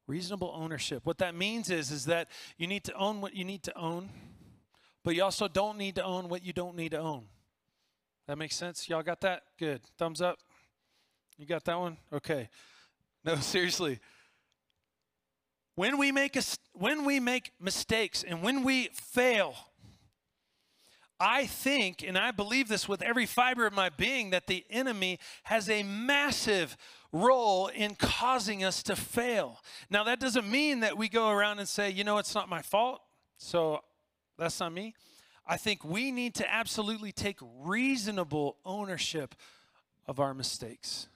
Reasonable 0.08 0.54
ownership. 0.54 1.06
What 1.06 1.20
that 1.20 1.36
means 1.36 1.70
is, 1.70 1.90
is 1.90 2.06
that 2.06 2.28
you 2.58 2.68
need 2.68 2.84
to 2.84 2.94
own 2.94 3.22
what 3.22 3.34
you 3.34 3.46
need 3.46 3.64
to 3.64 3.78
own 3.78 4.10
but 5.04 5.16
you 5.16 5.24
also 5.24 5.48
don't 5.48 5.78
need 5.78 5.96
to 5.96 6.04
own 6.04 6.30
what 6.30 6.44
you 6.46 6.54
don't 6.54 6.76
need 6.76 6.92
to 6.92 7.00
own. 7.00 7.24
That 8.28 8.38
makes 8.38 8.56
sense? 8.56 8.88
Y'all 8.88 9.02
got 9.02 9.22
that? 9.22 9.44
Good. 9.58 9.82
Thumbs 9.98 10.22
up. 10.22 10.38
You 11.38 11.46
got 11.46 11.66
that 11.66 11.80
one? 11.80 11.98
Okay. 12.14 12.50
No, 13.24 13.36
seriously. 13.36 14.00
When 15.76 16.00
we 16.00 16.12
make 16.12 16.36
a, 16.36 16.42
when 16.74 17.06
we 17.06 17.20
make 17.20 17.52
mistakes 17.60 18.24
and 18.24 18.42
when 18.42 18.64
we 18.64 18.90
fail, 18.96 19.54
I 21.22 21.46
think 21.46 22.04
and 22.04 22.18
I 22.18 22.32
believe 22.32 22.68
this 22.68 22.90
with 22.90 23.04
every 23.04 23.28
fiber 23.28 23.68
of 23.68 23.74
my 23.74 23.90
being 23.90 24.32
that 24.32 24.48
the 24.48 24.66
enemy 24.72 25.20
has 25.44 25.70
a 25.70 25.84
massive 25.84 26.76
role 27.12 27.68
in 27.68 27.94
causing 27.94 28.64
us 28.64 28.82
to 28.84 28.96
fail. 28.96 29.60
Now 29.92 30.04
that 30.06 30.20
doesn't 30.20 30.50
mean 30.50 30.80
that 30.80 30.98
we 30.98 31.10
go 31.10 31.30
around 31.30 31.60
and 31.60 31.70
say, 31.70 31.92
"You 31.92 32.04
know, 32.04 32.18
it's 32.18 32.34
not 32.34 32.50
my 32.50 32.64
fault." 32.64 33.04
So 33.38 33.84
that's 34.36 34.60
not 34.60 34.74
me. 34.74 34.96
I 35.46 35.58
think 35.58 35.84
we 35.84 36.12
need 36.12 36.34
to 36.36 36.52
absolutely 36.52 37.12
take 37.12 37.38
reasonable 37.42 38.58
ownership 38.66 39.36
of 40.08 40.20
our 40.20 40.34
mistakes. 40.34 41.08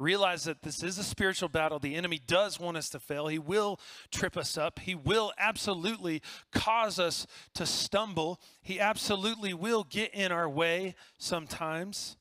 Realize 0.00 0.44
that 0.44 0.62
this 0.62 0.82
is 0.82 0.96
a 0.96 1.04
spiritual 1.04 1.50
battle. 1.50 1.78
The 1.78 1.94
enemy 1.94 2.22
does 2.26 2.58
want 2.58 2.78
us 2.78 2.88
to 2.88 2.98
fail. 2.98 3.26
He 3.26 3.38
will 3.38 3.78
trip 4.10 4.34
us 4.34 4.56
up. 4.56 4.78
He 4.78 4.94
will 4.94 5.30
absolutely 5.36 6.22
cause 6.52 6.98
us 6.98 7.26
to 7.54 7.66
stumble. 7.66 8.40
He 8.62 8.80
absolutely 8.80 9.52
will 9.52 9.84
get 9.84 10.14
in 10.14 10.32
our 10.32 10.48
way 10.48 10.94
sometimes. 11.18 12.16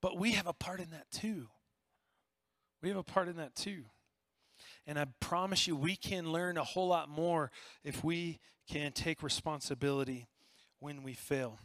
But 0.00 0.18
we 0.18 0.32
have 0.32 0.46
a 0.46 0.52
part 0.52 0.78
in 0.78 0.90
that 0.90 1.10
too. 1.10 1.48
We 2.80 2.90
have 2.90 2.98
a 2.98 3.02
part 3.02 3.26
in 3.26 3.38
that 3.38 3.56
too. 3.56 3.82
And 4.86 5.00
I 5.00 5.06
promise 5.18 5.66
you, 5.66 5.74
we 5.74 5.96
can 5.96 6.30
learn 6.30 6.58
a 6.58 6.64
whole 6.64 6.86
lot 6.86 7.08
more 7.08 7.50
if 7.82 8.04
we 8.04 8.38
can 8.70 8.92
take 8.92 9.24
responsibility 9.24 10.28
when 10.78 11.02
we 11.02 11.14
fail. 11.14 11.58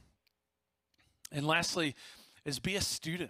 And 1.31 1.45
lastly, 1.45 1.93
is 2.45 2.57
be 2.57 2.75
a 2.75 2.81
student. 2.81 3.29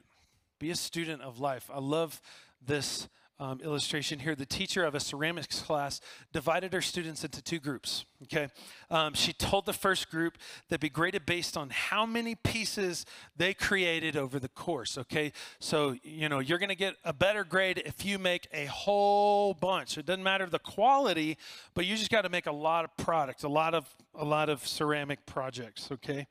Be 0.62 0.70
a 0.70 0.76
student 0.76 1.24
of 1.24 1.40
life. 1.40 1.72
I 1.74 1.80
love 1.80 2.22
this 2.64 3.10
um, 3.40 3.60
illustration 3.64 4.20
here. 4.20 4.36
The 4.36 4.46
teacher 4.46 4.86
of 4.86 4.94
a 4.94 5.00
ceramics 5.00 5.60
class 5.60 6.00
divided 6.32 6.72
her 6.74 6.82
students 6.82 7.24
into 7.24 7.42
two 7.42 7.58
groups. 7.58 8.06
Okay, 8.26 8.48
um, 8.92 9.16
she 9.16 9.34
told 9.34 9.66
the 9.66 9.74
first 9.74 10.12
group 10.12 10.38
they'd 10.70 10.80
be 10.80 10.88
graded 10.88 11.26
based 11.26 11.58
on 11.58 11.72
how 11.72 12.06
many 12.06 12.36
pieces 12.36 13.08
they 13.36 13.56
created 13.56 14.16
over 14.16 14.38
the 14.38 14.50
course. 14.50 15.00
Okay, 15.00 15.32
so 15.58 15.96
you 16.04 16.30
know 16.30 16.38
you're 16.38 16.60
going 16.60 16.70
to 16.70 16.76
get 16.76 16.94
a 17.04 17.12
better 17.12 17.44
grade 17.44 17.82
if 17.84 18.06
you 18.06 18.20
make 18.20 18.48
a 18.54 18.66
whole 18.66 19.56
bunch. 19.56 19.98
It 19.98 20.06
doesn't 20.06 20.22
matter 20.22 20.46
the 20.46 20.60
quality, 20.60 21.40
but 21.74 21.88
you 21.88 21.96
just 21.96 22.12
got 22.12 22.22
to 22.22 22.30
make 22.30 22.46
a 22.46 22.52
lot 22.52 22.86
of 22.86 22.96
product, 22.98 23.44
a 23.44 23.50
lot 23.50 23.74
of 23.74 23.90
a 24.14 24.26
lot 24.26 24.48
of 24.48 24.68
ceramic 24.68 25.26
projects. 25.26 25.90
Okay. 25.92 26.28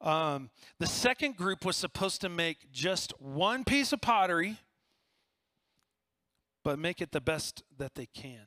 Um, 0.00 0.50
the 0.78 0.86
second 0.86 1.36
group 1.36 1.64
was 1.64 1.76
supposed 1.76 2.20
to 2.20 2.28
make 2.28 2.70
just 2.72 3.12
one 3.20 3.64
piece 3.64 3.92
of 3.92 4.00
pottery 4.00 4.58
but 6.68 6.78
make 6.78 7.00
it 7.00 7.12
the 7.12 7.20
best 7.22 7.62
that 7.78 7.94
they 7.94 8.04
can. 8.04 8.42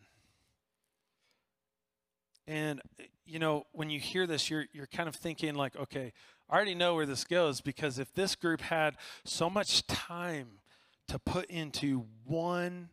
And 2.45 2.79
you 3.25 3.39
know, 3.39 3.63
when 3.71 3.89
you 3.89 3.99
hear 3.99 4.27
this, 4.27 4.47
you're 4.47 4.65
you're 4.73 4.85
kind 4.85 5.09
of 5.09 5.15
thinking 5.15 5.55
like, 5.55 5.75
okay, 5.75 6.13
I 6.47 6.55
already 6.55 6.75
know 6.75 6.93
where 6.93 7.07
this 7.07 7.23
goes 7.23 7.61
because 7.61 7.97
if 7.97 8.13
this 8.13 8.35
group 8.35 8.61
had 8.61 8.95
so 9.25 9.49
much 9.49 9.87
time 9.87 10.59
to 11.07 11.17
put 11.17 11.45
into 11.45 12.05
one 12.25 12.89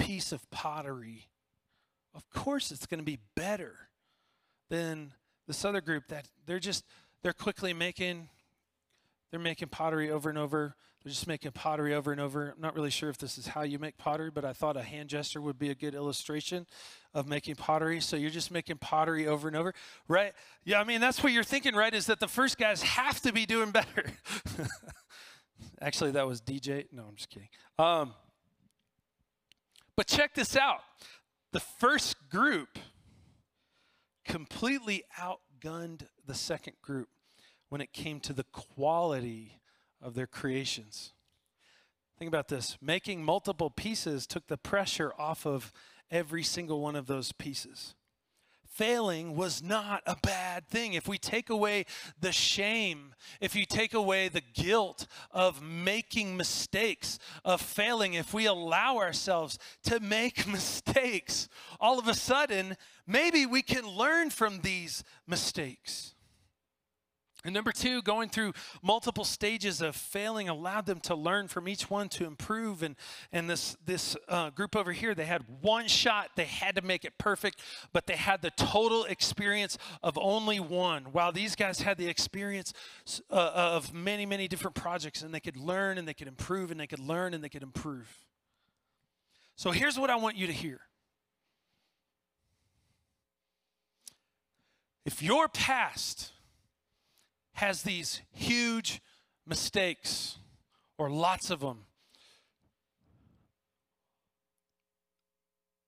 piece 0.00 0.32
of 0.32 0.50
pottery, 0.50 1.28
of 2.12 2.28
course 2.30 2.72
it's 2.72 2.86
going 2.86 2.98
to 2.98 3.04
be 3.04 3.20
better 3.36 3.76
than 4.70 5.12
this 5.46 5.64
other 5.64 5.82
group 5.82 6.08
that 6.08 6.26
they're 6.46 6.58
just 6.58 6.84
they're 7.24 7.32
quickly 7.32 7.72
making 7.72 8.28
they're 9.30 9.40
making 9.40 9.68
pottery 9.68 10.10
over 10.10 10.28
and 10.28 10.38
over. 10.38 10.76
They're 11.02 11.10
just 11.10 11.26
making 11.26 11.50
pottery 11.52 11.92
over 11.92 12.12
and 12.12 12.20
over. 12.20 12.52
I'm 12.54 12.60
not 12.60 12.76
really 12.76 12.90
sure 12.90 13.10
if 13.10 13.18
this 13.18 13.36
is 13.36 13.48
how 13.48 13.62
you 13.62 13.80
make 13.80 13.98
pottery, 13.98 14.30
but 14.30 14.44
I 14.44 14.52
thought 14.52 14.76
a 14.76 14.82
hand 14.82 15.08
gesture 15.08 15.40
would 15.40 15.58
be 15.58 15.70
a 15.70 15.74
good 15.74 15.94
illustration 15.94 16.66
of 17.12 17.26
making 17.26 17.56
pottery. 17.56 18.00
So 18.00 18.16
you're 18.16 18.30
just 18.30 18.52
making 18.52 18.76
pottery 18.76 19.26
over 19.26 19.48
and 19.48 19.56
over, 19.56 19.74
right? 20.06 20.34
Yeah, 20.64 20.80
I 20.80 20.84
mean, 20.84 21.00
that's 21.00 21.20
what 21.20 21.32
you're 21.32 21.42
thinking, 21.42 21.74
right? 21.74 21.92
Is 21.92 22.06
that 22.06 22.20
the 22.20 22.28
first 22.28 22.58
guys 22.58 22.82
have 22.82 23.20
to 23.22 23.32
be 23.32 23.44
doing 23.44 23.72
better. 23.72 24.04
Actually, 25.80 26.12
that 26.12 26.28
was 26.28 26.40
DJ. 26.40 26.86
No, 26.92 27.02
I'm 27.08 27.16
just 27.16 27.28
kidding. 27.28 27.48
Um, 27.78 28.14
but 29.96 30.06
check 30.06 30.34
this 30.34 30.56
out 30.56 30.80
the 31.52 31.60
first 31.60 32.16
group 32.30 32.78
completely 34.24 35.02
outgunned 35.18 36.06
the 36.26 36.34
second 36.34 36.74
group 36.82 37.08
when 37.74 37.80
it 37.80 37.92
came 37.92 38.20
to 38.20 38.32
the 38.32 38.44
quality 38.52 39.58
of 40.00 40.14
their 40.14 40.28
creations. 40.28 41.12
Think 42.16 42.28
about 42.28 42.46
this 42.46 42.78
making 42.80 43.24
multiple 43.24 43.68
pieces 43.68 44.28
took 44.28 44.46
the 44.46 44.56
pressure 44.56 45.12
off 45.18 45.44
of 45.44 45.72
every 46.08 46.44
single 46.44 46.80
one 46.80 46.94
of 46.94 47.08
those 47.08 47.32
pieces. 47.32 47.96
Failing 48.64 49.34
was 49.34 49.60
not 49.60 50.04
a 50.06 50.14
bad 50.22 50.68
thing. 50.68 50.92
If 50.92 51.08
we 51.08 51.18
take 51.18 51.50
away 51.50 51.86
the 52.20 52.30
shame, 52.30 53.12
if 53.40 53.56
you 53.56 53.66
take 53.66 53.92
away 53.92 54.28
the 54.28 54.42
guilt 54.54 55.08
of 55.32 55.60
making 55.60 56.36
mistakes, 56.36 57.18
of 57.44 57.60
failing, 57.60 58.14
if 58.14 58.32
we 58.32 58.46
allow 58.46 58.98
ourselves 58.98 59.58
to 59.82 59.98
make 59.98 60.46
mistakes, 60.46 61.48
all 61.80 61.98
of 61.98 62.06
a 62.06 62.14
sudden, 62.14 62.76
maybe 63.04 63.46
we 63.46 63.62
can 63.62 63.84
learn 63.84 64.30
from 64.30 64.60
these 64.60 65.02
mistakes. 65.26 66.13
And 67.44 67.52
number 67.52 67.72
two, 67.72 68.00
going 68.00 68.30
through 68.30 68.54
multiple 68.82 69.24
stages 69.24 69.82
of 69.82 69.94
failing 69.94 70.48
allowed 70.48 70.86
them 70.86 70.98
to 71.00 71.14
learn 71.14 71.46
from 71.48 71.68
each 71.68 71.90
one 71.90 72.08
to 72.10 72.24
improve. 72.24 72.82
And, 72.82 72.96
and 73.32 73.50
this, 73.50 73.76
this 73.84 74.16
uh, 74.28 74.48
group 74.48 74.74
over 74.74 74.92
here, 74.92 75.14
they 75.14 75.26
had 75.26 75.44
one 75.60 75.86
shot. 75.86 76.30
They 76.36 76.46
had 76.46 76.74
to 76.76 76.82
make 76.82 77.04
it 77.04 77.18
perfect, 77.18 77.60
but 77.92 78.06
they 78.06 78.16
had 78.16 78.40
the 78.40 78.50
total 78.52 79.04
experience 79.04 79.76
of 80.02 80.16
only 80.16 80.58
one. 80.58 81.04
While 81.12 81.32
these 81.32 81.54
guys 81.54 81.82
had 81.82 81.98
the 81.98 82.08
experience 82.08 82.72
uh, 83.30 83.50
of 83.54 83.92
many, 83.92 84.24
many 84.24 84.48
different 84.48 84.74
projects, 84.74 85.20
and 85.20 85.34
they 85.34 85.40
could 85.40 85.58
learn 85.58 85.98
and 85.98 86.08
they 86.08 86.14
could 86.14 86.28
improve 86.28 86.70
and 86.70 86.80
they 86.80 86.86
could 86.86 86.98
learn 86.98 87.34
and 87.34 87.44
they 87.44 87.50
could 87.50 87.62
improve. 87.62 88.24
So 89.56 89.70
here's 89.70 89.98
what 89.98 90.08
I 90.08 90.16
want 90.16 90.36
you 90.36 90.46
to 90.46 90.52
hear. 90.52 90.80
If 95.04 95.22
your 95.22 95.48
past 95.48 96.32
has 97.54 97.82
these 97.82 98.20
huge 98.32 99.00
mistakes 99.46 100.38
or 100.98 101.10
lots 101.10 101.50
of 101.50 101.60
them, 101.60 101.86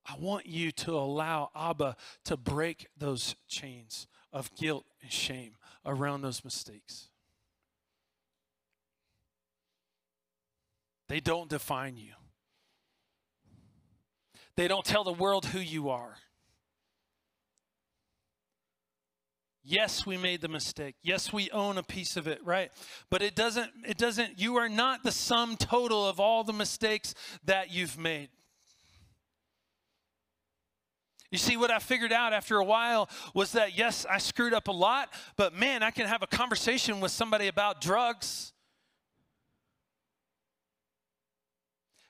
I 0.08 0.14
want 0.18 0.46
you 0.46 0.70
to 0.72 0.92
allow 0.92 1.50
Abba 1.54 1.96
to 2.24 2.36
break 2.36 2.86
those 2.96 3.34
chains 3.48 4.06
of 4.32 4.54
guilt 4.54 4.84
and 5.02 5.10
shame 5.10 5.52
around 5.84 6.22
those 6.22 6.44
mistakes. 6.44 7.08
They 11.08 11.20
don't 11.20 11.48
define 11.48 11.96
you. 11.96 12.12
They 14.56 14.68
don't 14.68 14.84
tell 14.84 15.04
the 15.04 15.12
world 15.12 15.46
who 15.46 15.58
you 15.58 15.88
are. 15.90 16.16
Yes, 19.68 20.06
we 20.06 20.16
made 20.16 20.42
the 20.42 20.48
mistake. 20.48 20.94
Yes, 21.02 21.32
we 21.32 21.50
own 21.50 21.76
a 21.76 21.82
piece 21.82 22.16
of 22.16 22.28
it, 22.28 22.38
right? 22.44 22.70
But 23.10 23.20
it 23.20 23.34
doesn't 23.34 23.72
it 23.84 23.98
doesn't 23.98 24.38
you 24.38 24.54
are 24.58 24.68
not 24.68 25.02
the 25.02 25.10
sum 25.10 25.56
total 25.56 26.08
of 26.08 26.20
all 26.20 26.44
the 26.44 26.52
mistakes 26.52 27.14
that 27.44 27.72
you've 27.72 27.98
made. 27.98 28.28
You 31.32 31.38
see, 31.38 31.56
what 31.56 31.72
I 31.72 31.80
figured 31.80 32.12
out 32.12 32.32
after 32.32 32.58
a 32.58 32.64
while 32.64 33.10
was 33.34 33.52
that 33.52 33.76
yes, 33.76 34.06
I 34.08 34.18
screwed 34.18 34.54
up 34.54 34.68
a 34.68 34.72
lot, 34.72 35.12
but 35.36 35.52
man, 35.52 35.82
I 35.82 35.90
can 35.90 36.06
have 36.06 36.22
a 36.22 36.28
conversation 36.28 37.00
with 37.00 37.10
somebody 37.10 37.48
about 37.48 37.80
drugs. 37.80 38.52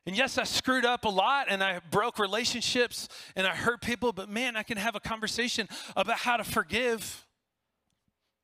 And 0.05 0.15
yes, 0.15 0.37
I 0.37 0.45
screwed 0.45 0.85
up 0.85 1.07
a 1.07 1.09
lot 1.09 1.47
and 1.49 1.65
I 1.65 1.81
broke 1.91 2.19
relationships 2.19 3.09
and 3.35 3.47
I 3.47 3.57
hurt 3.57 3.81
people, 3.81 4.13
but 4.13 4.29
man, 4.29 4.57
I 4.57 4.63
can 4.63 4.77
have 4.77 4.95
a 4.95 5.01
conversation 5.01 5.71
about 5.97 6.19
how 6.19 6.37
to 6.37 6.45
forgive 6.45 7.26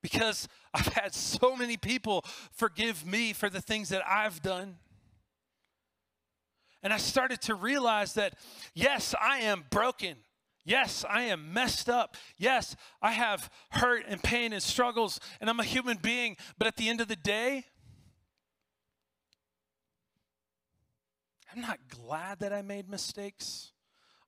because 0.03 0.49
I've 0.75 0.89
had 0.89 1.15
so 1.15 1.57
many 1.57 1.77
people 1.77 2.25
forgive 2.53 3.07
me 3.07 3.33
for 3.33 3.49
the 3.49 3.61
things 3.61 3.89
that 3.91 4.03
I've 4.07 4.43
done. 4.43 4.77
And 6.83 6.93
I 6.93 6.97
started 6.97 7.41
to 7.43 7.55
realize 7.55 8.15
that, 8.15 8.35
yes, 8.75 9.15
I 9.21 9.39
am 9.39 9.65
broken. 9.71 10.17
Yes, 10.65 11.05
I 11.09 11.23
am 11.23 11.53
messed 11.53 11.89
up. 11.89 12.17
Yes, 12.37 12.77
I 13.01 13.13
have 13.13 13.51
hurt 13.71 14.05
and 14.09 14.23
pain 14.23 14.53
and 14.53 14.63
struggles, 14.63 15.21
and 15.41 15.49
I'm 15.49 15.61
a 15.61 15.65
human 15.65 15.99
being. 15.99 16.37
But 16.59 16.67
at 16.67 16.77
the 16.77 16.89
end 16.89 17.01
of 17.01 17.09
the 17.09 17.17
day, 17.17 17.65
I'm 21.55 21.61
not 21.61 21.79
glad 21.89 22.41
that 22.41 22.53
I 22.53 22.63
made 22.63 22.89
mistakes. 22.89 23.73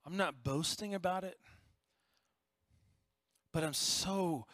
I'm 0.05 0.15
not 0.15 0.43
boasting 0.43 0.93
about 0.93 1.23
it. 1.23 1.37
But 3.51 3.63
I'm 3.63 3.73
so 3.73 4.45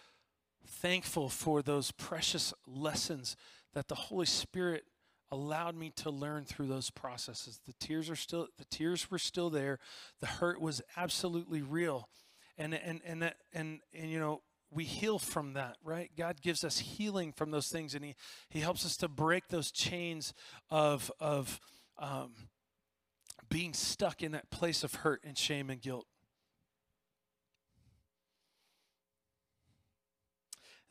thankful 0.66 1.30
for 1.30 1.62
those 1.62 1.92
precious 1.92 2.54
lessons 2.66 3.36
that 3.74 3.88
the 3.88 3.96
Holy 3.96 4.26
Spirit 4.26 4.84
allowed 5.32 5.76
me 5.76 5.92
to 5.96 6.10
learn 6.10 6.44
through 6.44 6.68
those 6.68 6.90
processes. 6.90 7.60
The 7.66 7.74
tears 7.80 8.10
are 8.10 8.16
still 8.16 8.48
the 8.58 8.66
tears 8.66 9.10
were 9.10 9.20
still 9.20 9.50
there. 9.50 9.80
The 10.20 10.28
hurt 10.28 10.60
was 10.60 10.82
absolutely 10.98 11.62
real. 11.62 12.10
And 12.58 12.74
and 12.74 13.02
and 13.06 13.22
that 13.22 13.38
and 13.54 13.80
and 13.94 14.12
you 14.12 14.20
know, 14.20 14.42
we 14.70 14.84
heal 14.84 15.20
from 15.20 15.54
that, 15.54 15.78
right? 15.84 16.12
God 16.18 16.42
gives 16.42 16.64
us 16.64 16.80
healing 16.80 17.32
from 17.32 17.52
those 17.52 17.70
things 17.70 17.96
and 17.96 18.04
he 18.04 18.16
he 18.50 18.60
helps 18.60 18.86
us 18.86 18.98
to 18.98 19.08
break 19.08 19.48
those 19.48 19.72
chains 19.72 20.34
of 20.70 21.12
of 21.20 21.60
um, 21.98 22.34
being 23.50 23.74
stuck 23.74 24.22
in 24.22 24.34
that 24.34 24.50
place 24.50 24.84
of 24.84 24.96
hurt 24.96 25.22
and 25.24 25.38
shame 25.38 25.70
and 25.70 25.82
guilt. 25.82 26.08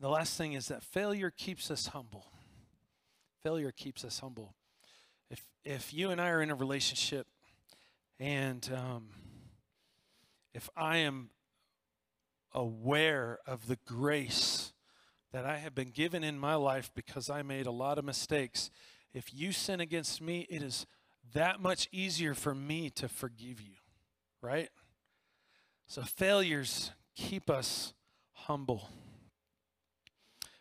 And 0.00 0.06
the 0.06 0.10
last 0.10 0.38
thing 0.38 0.54
is 0.54 0.68
that 0.68 0.82
failure 0.82 1.30
keeps 1.30 1.70
us 1.70 1.88
humble. 1.88 2.24
Failure 3.42 3.70
keeps 3.70 4.02
us 4.02 4.18
humble. 4.18 4.54
If 5.30 5.44
if 5.62 5.92
you 5.92 6.10
and 6.10 6.18
I 6.18 6.30
are 6.30 6.40
in 6.40 6.50
a 6.50 6.54
relationship, 6.54 7.26
and 8.18 8.66
um, 8.74 9.08
if 10.54 10.70
I 10.74 10.98
am 10.98 11.28
aware 12.54 13.40
of 13.46 13.68
the 13.68 13.76
grace 13.84 14.72
that 15.32 15.44
I 15.44 15.58
have 15.58 15.74
been 15.74 15.90
given 15.90 16.24
in 16.24 16.38
my 16.38 16.54
life 16.54 16.90
because 16.94 17.28
I 17.28 17.42
made 17.42 17.66
a 17.66 17.70
lot 17.70 17.98
of 17.98 18.04
mistakes, 18.06 18.70
if 19.12 19.34
you 19.34 19.52
sin 19.52 19.80
against 19.80 20.22
me, 20.22 20.46
it 20.48 20.62
is 20.62 20.86
that 21.34 21.60
much 21.60 21.90
easier 21.92 22.32
for 22.32 22.54
me 22.54 22.88
to 22.88 23.06
forgive 23.06 23.60
you, 23.60 23.74
right? 24.40 24.70
So 25.86 26.00
failures 26.00 26.90
keep 27.14 27.50
us 27.50 27.92
humble. 28.32 28.88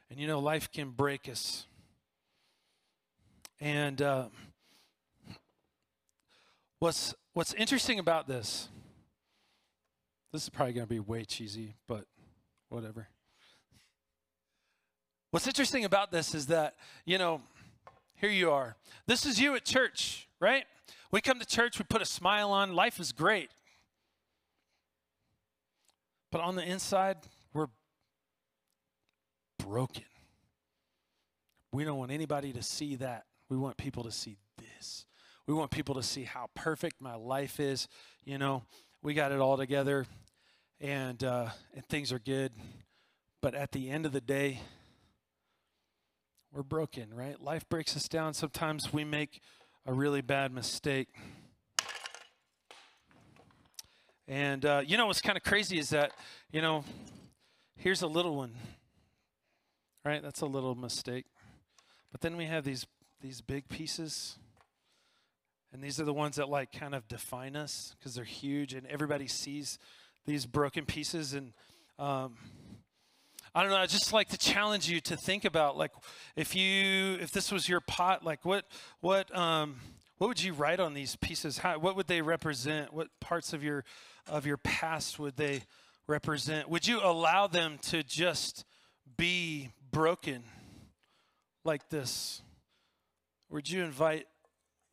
And 0.09 0.19
you 0.19 0.27
know, 0.27 0.39
life 0.39 0.71
can 0.71 0.89
break 0.89 1.29
us. 1.29 1.65
And 3.59 4.01
uh, 4.01 4.27
what's 6.79 7.13
what's 7.33 7.53
interesting 7.53 7.99
about 7.99 8.27
this? 8.27 8.69
This 10.31 10.43
is 10.43 10.49
probably 10.49 10.73
going 10.73 10.87
to 10.87 10.89
be 10.89 10.99
way 10.99 11.25
cheesy, 11.25 11.75
but 11.87 12.05
whatever. 12.69 13.07
What's 15.31 15.47
interesting 15.47 15.85
about 15.85 16.11
this 16.11 16.33
is 16.33 16.47
that 16.47 16.75
you 17.05 17.17
know, 17.17 17.41
here 18.15 18.31
you 18.31 18.51
are. 18.51 18.77
This 19.05 19.25
is 19.25 19.39
you 19.39 19.55
at 19.55 19.65
church, 19.65 20.27
right? 20.39 20.65
We 21.11 21.21
come 21.21 21.39
to 21.39 21.45
church, 21.45 21.77
we 21.77 21.85
put 21.85 22.01
a 22.01 22.05
smile 22.05 22.51
on. 22.51 22.73
Life 22.73 22.99
is 22.99 23.11
great. 23.11 23.49
But 26.31 26.41
on 26.41 26.55
the 26.55 26.63
inside, 26.63 27.17
we're 27.53 27.67
broken. 29.69 30.03
We 31.71 31.83
don't 31.83 31.99
want 31.99 32.09
anybody 32.09 32.51
to 32.53 32.63
see 32.63 32.95
that. 32.95 33.25
We 33.49 33.57
want 33.57 33.77
people 33.77 34.03
to 34.03 34.11
see 34.11 34.39
this. 34.57 35.05
We 35.45 35.53
want 35.53 35.69
people 35.69 35.93
to 35.93 36.01
see 36.01 36.23
how 36.23 36.47
perfect 36.55 36.99
my 36.99 37.13
life 37.13 37.59
is. 37.59 37.87
You 38.25 38.39
know, 38.39 38.63
we 39.03 39.13
got 39.13 39.31
it 39.31 39.39
all 39.39 39.57
together 39.57 40.07
and 40.81 41.23
uh, 41.23 41.49
and 41.75 41.85
things 41.85 42.11
are 42.11 42.17
good. 42.17 42.51
But 43.41 43.53
at 43.53 43.71
the 43.71 43.91
end 43.91 44.07
of 44.07 44.11
the 44.11 44.21
day, 44.21 44.61
we're 46.51 46.63
broken, 46.63 47.13
right? 47.13 47.39
Life 47.39 47.69
breaks 47.69 47.95
us 47.95 48.07
down. 48.07 48.33
Sometimes 48.33 48.91
we 48.91 49.03
make 49.03 49.39
a 49.85 49.93
really 49.93 50.21
bad 50.21 50.51
mistake. 50.51 51.09
And 54.27 54.65
uh, 54.65 54.81
you 54.83 54.97
know 54.97 55.05
what's 55.05 55.21
kind 55.21 55.37
of 55.37 55.43
crazy 55.43 55.77
is 55.77 55.89
that, 55.89 56.11
you 56.51 56.63
know, 56.63 56.83
here's 57.75 58.01
a 58.01 58.07
little 58.07 58.35
one, 58.35 58.55
right? 60.03 60.21
That's 60.21 60.41
a 60.41 60.45
little 60.45 60.75
mistake. 60.75 61.25
But 62.11 62.21
then 62.21 62.37
we 62.37 62.45
have 62.45 62.63
these 62.63 62.85
these 63.21 63.41
big 63.41 63.67
pieces. 63.67 64.37
And 65.71 65.83
these 65.83 65.99
are 65.99 66.05
the 66.05 66.13
ones 66.13 66.37
that 66.37 66.49
like 66.49 66.71
kind 66.71 66.95
of 66.95 67.07
define 67.07 67.55
us 67.55 67.95
because 67.97 68.15
they're 68.15 68.23
huge 68.23 68.73
and 68.73 68.87
everybody 68.87 69.27
sees 69.27 69.77
these 70.25 70.45
broken 70.45 70.85
pieces. 70.85 71.33
And 71.33 71.53
um, 71.99 72.37
I 73.53 73.61
don't 73.61 73.71
know, 73.71 73.77
I 73.77 73.85
just 73.85 74.13
like 74.13 74.29
to 74.29 74.37
challenge 74.37 74.89
you 74.89 74.99
to 75.01 75.15
think 75.15 75.45
about 75.45 75.77
like 75.77 75.91
if 76.35 76.55
you 76.55 77.17
if 77.21 77.31
this 77.31 77.51
was 77.51 77.69
your 77.69 77.81
pot, 77.81 78.23
like 78.23 78.45
what 78.45 78.65
what 79.01 79.35
um 79.35 79.75
what 80.17 80.27
would 80.27 80.41
you 80.43 80.53
write 80.53 80.79
on 80.79 80.93
these 80.93 81.15
pieces? 81.17 81.59
How 81.59 81.77
what 81.77 81.95
would 81.95 82.07
they 82.07 82.21
represent? 82.21 82.93
What 82.93 83.07
parts 83.19 83.53
of 83.53 83.63
your 83.63 83.85
of 84.27 84.45
your 84.45 84.57
past 84.57 85.19
would 85.19 85.37
they 85.37 85.63
represent? 86.07 86.69
Would 86.69 86.87
you 86.87 86.99
allow 87.01 87.47
them 87.47 87.77
to 87.83 88.03
just 88.03 88.65
be 89.17 89.69
broken 89.91 90.43
like 91.63 91.89
this? 91.89 92.41
Would 93.49 93.69
you 93.69 93.83
invite 93.83 94.27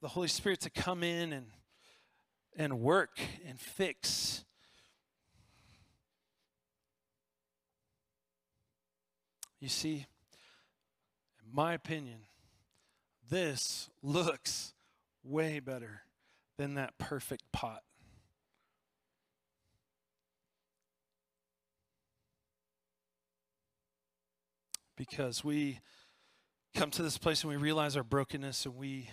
the 0.01 0.09
Holy 0.09 0.29
Spirit 0.29 0.61
to 0.61 0.71
come 0.71 1.03
in 1.03 1.33
and 1.33 1.47
and 2.57 2.81
work 2.81 3.21
and 3.47 3.61
fix? 3.61 4.45
You 9.61 9.69
see, 9.69 10.07
in 11.45 11.55
my 11.55 11.75
opinion, 11.75 12.19
this 13.29 13.91
looks 14.03 14.75
way 15.25 15.61
better 15.61 16.03
than 16.57 16.75
that 16.75 16.99
perfect 16.99 17.51
pot. 17.53 17.83
Because 24.97 25.45
we 25.45 25.81
come 26.75 26.91
to 26.91 27.03
this 27.03 27.19
place 27.19 27.43
and 27.43 27.51
we 27.51 27.57
realize 27.57 27.97
our 27.97 28.03
brokenness 28.03 28.67
and 28.67 28.77
we 28.77 29.11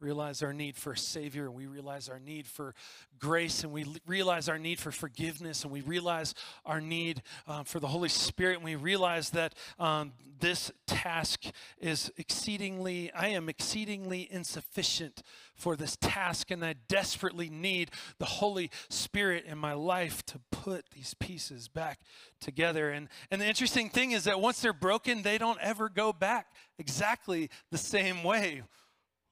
realize 0.00 0.42
our 0.42 0.52
need 0.52 0.76
for 0.76 0.92
a 0.92 0.98
Savior, 0.98 1.46
and 1.46 1.54
we 1.54 1.66
realize 1.66 2.08
our 2.08 2.18
need 2.18 2.46
for 2.46 2.74
grace, 3.18 3.62
and 3.62 3.72
we 3.72 3.84
realize 4.06 4.48
our 4.48 4.58
need 4.58 4.80
for 4.80 4.90
forgiveness, 4.90 5.62
and 5.62 5.72
we 5.72 5.82
realize 5.82 6.34
our 6.64 6.80
need 6.80 7.22
um, 7.46 7.64
for 7.64 7.80
the 7.80 7.86
Holy 7.86 8.08
Spirit, 8.08 8.56
and 8.56 8.64
we 8.64 8.76
realize 8.76 9.30
that 9.30 9.54
um, 9.78 10.12
this 10.40 10.72
task 10.86 11.44
is 11.78 12.10
exceedingly, 12.16 13.12
I 13.12 13.28
am 13.28 13.48
exceedingly 13.48 14.26
insufficient 14.30 15.22
for 15.54 15.76
this 15.76 15.96
task, 16.00 16.50
and 16.50 16.64
I 16.64 16.76
desperately 16.88 17.50
need 17.50 17.90
the 18.18 18.24
Holy 18.24 18.70
Spirit 18.88 19.44
in 19.46 19.58
my 19.58 19.74
life 19.74 20.24
to 20.26 20.40
put 20.50 20.86
these 20.94 21.14
pieces 21.14 21.68
back 21.68 22.00
together. 22.40 22.90
And, 22.90 23.08
and 23.30 23.40
the 23.40 23.46
interesting 23.46 23.90
thing 23.90 24.12
is 24.12 24.24
that 24.24 24.40
once 24.40 24.62
they're 24.62 24.72
broken, 24.72 25.22
they 25.22 25.36
don't 25.36 25.60
ever 25.60 25.90
go 25.90 26.12
back 26.12 26.46
exactly 26.78 27.50
the 27.70 27.78
same 27.78 28.22
way 28.22 28.62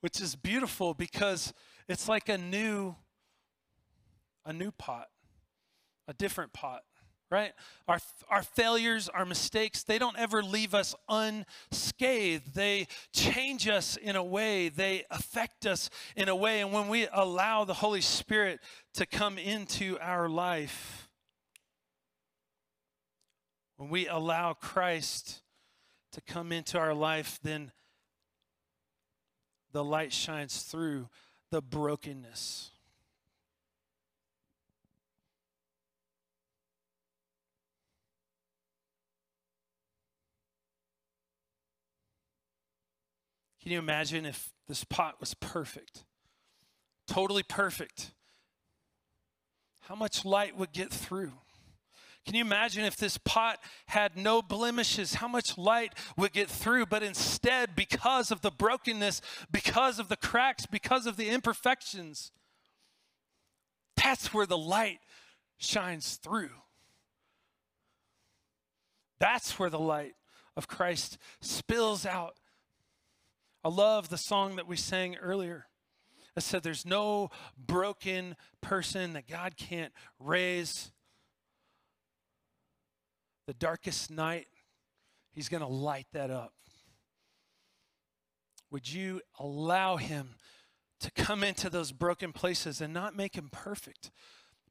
which 0.00 0.20
is 0.20 0.36
beautiful 0.36 0.94
because 0.94 1.52
it's 1.88 2.08
like 2.08 2.28
a 2.28 2.38
new 2.38 2.94
a 4.44 4.52
new 4.52 4.70
pot 4.70 5.08
a 6.06 6.14
different 6.14 6.52
pot 6.52 6.82
right? 7.30 7.52
Our 7.86 7.98
our 8.30 8.42
failures 8.42 9.08
our 9.08 9.26
mistakes 9.26 9.82
they 9.82 9.98
don't 9.98 10.18
ever 10.18 10.42
leave 10.42 10.74
us 10.74 10.94
unscathed. 11.08 12.54
They 12.54 12.86
change 13.12 13.68
us 13.68 13.96
in 13.96 14.16
a 14.16 14.24
way. 14.24 14.70
They 14.70 15.04
affect 15.10 15.66
us 15.66 15.90
in 16.16 16.30
a 16.30 16.36
way. 16.36 16.60
And 16.60 16.72
when 16.72 16.88
we 16.88 17.06
allow 17.12 17.64
the 17.64 17.74
holy 17.74 18.00
spirit 18.00 18.60
to 18.94 19.04
come 19.04 19.36
into 19.36 19.98
our 20.00 20.28
life 20.28 21.08
when 23.76 23.90
we 23.90 24.08
allow 24.08 24.52
christ 24.54 25.40
to 26.10 26.20
come 26.20 26.50
into 26.50 26.76
our 26.76 26.92
life 26.92 27.38
then 27.44 27.70
the 29.72 29.84
light 29.84 30.12
shines 30.12 30.62
through 30.62 31.08
the 31.50 31.60
brokenness. 31.60 32.70
Can 43.62 43.72
you 43.72 43.78
imagine 43.78 44.24
if 44.24 44.50
this 44.66 44.84
pot 44.84 45.20
was 45.20 45.34
perfect? 45.34 46.04
Totally 47.06 47.42
perfect. 47.42 48.12
How 49.80 49.94
much 49.94 50.24
light 50.24 50.56
would 50.56 50.72
get 50.72 50.90
through? 50.90 51.32
Can 52.28 52.34
you 52.34 52.44
imagine 52.44 52.84
if 52.84 52.98
this 52.98 53.16
pot 53.16 53.58
had 53.86 54.14
no 54.14 54.42
blemishes, 54.42 55.14
how 55.14 55.28
much 55.28 55.56
light 55.56 55.94
would 56.14 56.34
get 56.34 56.50
through? 56.50 56.84
But 56.84 57.02
instead, 57.02 57.74
because 57.74 58.30
of 58.30 58.42
the 58.42 58.50
brokenness, 58.50 59.22
because 59.50 59.98
of 59.98 60.10
the 60.10 60.16
cracks, 60.16 60.66
because 60.66 61.06
of 61.06 61.16
the 61.16 61.30
imperfections, 61.30 62.30
that's 63.96 64.34
where 64.34 64.44
the 64.44 64.58
light 64.58 64.98
shines 65.56 66.16
through. 66.16 66.50
That's 69.18 69.58
where 69.58 69.70
the 69.70 69.78
light 69.78 70.12
of 70.54 70.68
Christ 70.68 71.16
spills 71.40 72.04
out. 72.04 72.34
I 73.64 73.70
love 73.70 74.10
the 74.10 74.18
song 74.18 74.56
that 74.56 74.68
we 74.68 74.76
sang 74.76 75.16
earlier. 75.16 75.68
It 76.36 76.42
said, 76.42 76.62
There's 76.62 76.84
no 76.84 77.30
broken 77.56 78.36
person 78.60 79.14
that 79.14 79.26
God 79.26 79.56
can't 79.56 79.94
raise 80.20 80.92
the 83.48 83.54
darkest 83.54 84.10
night, 84.10 84.46
He's 85.32 85.48
going 85.48 85.62
to 85.62 85.68
light 85.68 86.06
that 86.12 86.30
up. 86.30 86.52
Would 88.70 88.92
you 88.92 89.22
allow 89.38 89.96
Him 89.96 90.34
to 91.00 91.10
come 91.12 91.42
into 91.42 91.70
those 91.70 91.90
broken 91.90 92.34
places 92.34 92.82
and 92.82 92.92
not 92.92 93.16
make 93.16 93.36
Him 93.36 93.48
perfect, 93.50 94.10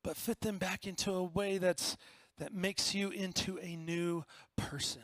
but 0.03 0.15
fit 0.15 0.41
them 0.41 0.59
back 0.59 0.85
into 0.85 1.11
a 1.11 1.23
way 1.23 1.57
that's 1.57 1.97
that 2.37 2.53
makes 2.53 2.93
you 2.93 3.09
into 3.09 3.57
a 3.63 3.75
new 3.75 4.23
person 4.55 5.01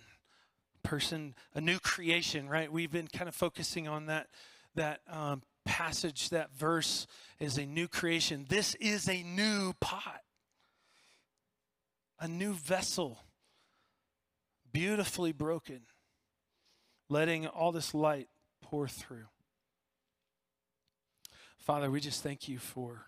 person 0.84 1.34
a 1.56 1.62
new 1.62 1.80
creation 1.80 2.48
right? 2.48 2.72
We've 2.72 2.92
been 2.92 3.08
kind 3.08 3.28
of 3.28 3.34
focusing 3.34 3.88
on 3.88 4.06
that 4.06 4.28
that 4.76 5.00
um, 5.10 5.42
passage 5.66 6.30
that 6.30 6.54
verse 6.54 7.08
is 7.40 7.58
a 7.58 7.66
new 7.66 7.88
creation. 7.88 8.46
This 8.50 8.76
is 8.76 9.10
a 9.10 9.24
new 9.24 9.74
pot 9.82 10.22
a 12.20 12.28
new 12.28 12.54
vessel 12.54 13.18
beautifully 14.74 15.32
broken, 15.32 15.82
letting 17.10 17.48
all 17.48 17.72
this 17.72 17.94
light 17.94 18.28
pour 18.62 18.88
through. 18.88 19.28
Father, 21.58 21.90
we 21.90 22.02
just 22.02 22.22
thank 22.22 22.50
you 22.50 22.58
for 22.58 23.06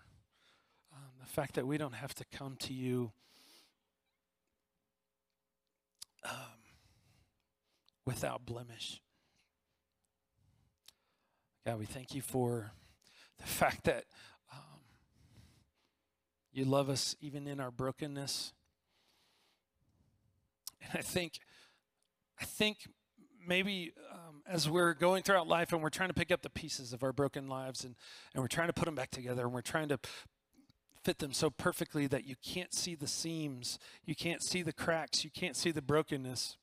um, 0.94 1.10
the 1.20 1.26
fact 1.26 1.56
that 1.56 1.66
we 1.66 1.76
don't 1.76 1.94
have 1.94 2.14
to 2.14 2.24
come 2.32 2.56
to 2.60 2.72
you 2.72 3.12
um, 6.24 6.30
without 8.06 8.46
blemish. 8.46 9.02
God, 11.66 11.78
we 11.78 11.84
thank 11.84 12.14
you 12.14 12.22
for 12.22 12.70
the 13.38 13.46
fact 13.46 13.84
that 13.84 14.04
um, 14.52 14.80
you 16.52 16.64
love 16.64 16.88
us 16.88 17.16
even 17.20 17.46
in 17.46 17.60
our 17.60 17.70
brokenness. 17.70 18.52
And 20.80 20.92
I 20.94 21.02
think 21.02 21.40
I 22.40 22.44
think 22.44 22.78
maybe 23.46 23.92
um, 24.12 24.42
as 24.46 24.68
we're 24.68 24.94
going 24.94 25.22
throughout 25.22 25.46
life 25.46 25.72
and 25.72 25.82
we're 25.82 25.88
trying 25.90 26.08
to 26.08 26.14
pick 26.14 26.30
up 26.30 26.42
the 26.42 26.50
pieces 26.50 26.92
of 26.92 27.02
our 27.02 27.12
broken 27.12 27.48
lives 27.48 27.84
and, 27.84 27.94
and 28.34 28.42
we're 28.42 28.48
trying 28.48 28.66
to 28.66 28.72
put 28.72 28.86
them 28.86 28.94
back 28.94 29.10
together 29.10 29.44
and 29.44 29.52
we're 29.52 29.60
trying 29.60 29.88
to 29.88 29.98
fit 31.04 31.18
them 31.18 31.32
so 31.32 31.50
perfectly 31.50 32.06
that 32.08 32.26
you 32.26 32.34
can't 32.44 32.74
see 32.74 32.94
the 32.94 33.06
seams, 33.06 33.78
you 34.04 34.14
can't 34.14 34.42
see 34.42 34.62
the 34.62 34.72
cracks, 34.72 35.24
you 35.24 35.30
can't 35.30 35.56
see 35.56 35.70
the 35.70 35.82
brokenness. 35.82 36.56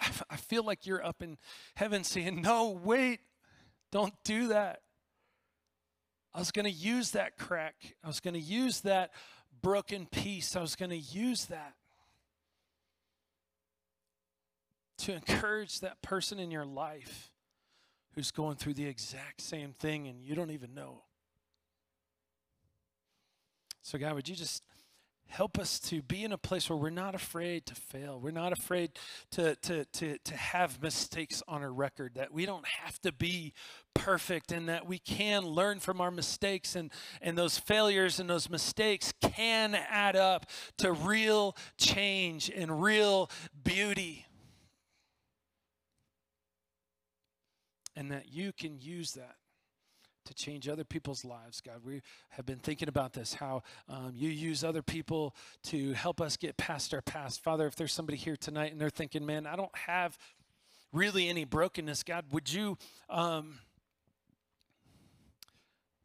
I, 0.00 0.06
f- 0.06 0.22
I 0.30 0.36
feel 0.36 0.64
like 0.64 0.86
you're 0.86 1.04
up 1.04 1.22
in 1.22 1.36
heaven 1.74 2.04
saying, 2.04 2.40
No, 2.40 2.70
wait, 2.70 3.20
don't 3.92 4.14
do 4.24 4.48
that. 4.48 4.80
I 6.34 6.38
was 6.38 6.50
going 6.50 6.66
to 6.66 6.70
use 6.70 7.12
that 7.12 7.38
crack. 7.38 7.74
I 8.04 8.06
was 8.06 8.20
going 8.20 8.34
to 8.34 8.40
use 8.40 8.82
that 8.82 9.10
broken 9.62 10.06
piece. 10.06 10.54
I 10.54 10.60
was 10.60 10.76
going 10.76 10.90
to 10.90 10.98
use 10.98 11.46
that 11.46 11.74
to 14.98 15.12
encourage 15.14 15.80
that 15.80 16.02
person 16.02 16.38
in 16.38 16.50
your 16.50 16.64
life 16.64 17.30
who's 18.14 18.30
going 18.30 18.56
through 18.56 18.74
the 18.74 18.86
exact 18.86 19.40
same 19.40 19.72
thing 19.72 20.06
and 20.06 20.24
you 20.24 20.34
don't 20.34 20.50
even 20.50 20.74
know. 20.74 21.02
So, 23.82 23.98
God, 23.98 24.14
would 24.14 24.28
you 24.28 24.34
just 24.34 24.62
help 25.28 25.58
us 25.58 25.78
to 25.78 26.02
be 26.02 26.24
in 26.24 26.32
a 26.32 26.38
place 26.38 26.70
where 26.70 26.76
we're 26.76 26.90
not 26.90 27.14
afraid 27.14 27.66
to 27.66 27.74
fail. 27.74 28.20
We're 28.20 28.30
not 28.30 28.52
afraid 28.52 28.92
to, 29.32 29.56
to, 29.56 29.84
to, 29.84 30.18
to 30.18 30.36
have 30.36 30.82
mistakes 30.82 31.42
on 31.48 31.62
our 31.62 31.72
record, 31.72 32.14
that 32.14 32.32
we 32.32 32.46
don't 32.46 32.66
have 32.66 33.00
to 33.00 33.12
be 33.12 33.52
perfect 33.94 34.52
and 34.52 34.68
that 34.68 34.86
we 34.86 34.98
can 34.98 35.44
learn 35.44 35.80
from 35.80 36.00
our 36.00 36.10
mistakes 36.10 36.76
and, 36.76 36.90
and 37.20 37.36
those 37.36 37.58
failures 37.58 38.20
and 38.20 38.30
those 38.30 38.48
mistakes 38.48 39.12
can 39.20 39.74
add 39.74 40.16
up 40.16 40.46
to 40.78 40.92
real 40.92 41.56
change 41.76 42.50
and 42.54 42.82
real 42.82 43.30
beauty. 43.64 44.25
And 47.96 48.12
that 48.12 48.28
you 48.28 48.52
can 48.52 48.78
use 48.78 49.12
that 49.12 49.36
to 50.26 50.34
change 50.34 50.68
other 50.68 50.84
people's 50.84 51.24
lives, 51.24 51.60
God. 51.60 51.80
We 51.84 52.02
have 52.30 52.44
been 52.44 52.58
thinking 52.58 52.88
about 52.88 53.12
this, 53.12 53.34
how 53.34 53.62
um, 53.88 54.12
you 54.14 54.28
use 54.28 54.62
other 54.62 54.82
people 54.82 55.34
to 55.64 55.92
help 55.92 56.20
us 56.20 56.36
get 56.36 56.56
past 56.56 56.92
our 56.92 57.00
past. 57.00 57.42
Father, 57.42 57.66
if 57.66 57.76
there's 57.76 57.92
somebody 57.92 58.18
here 58.18 58.36
tonight 58.36 58.72
and 58.72 58.80
they're 58.80 58.90
thinking, 58.90 59.24
man, 59.24 59.46
I 59.46 59.56
don't 59.56 59.74
have 59.74 60.18
really 60.92 61.28
any 61.28 61.44
brokenness, 61.44 62.02
God, 62.02 62.26
would 62.32 62.52
you. 62.52 62.76
Um, 63.08 63.60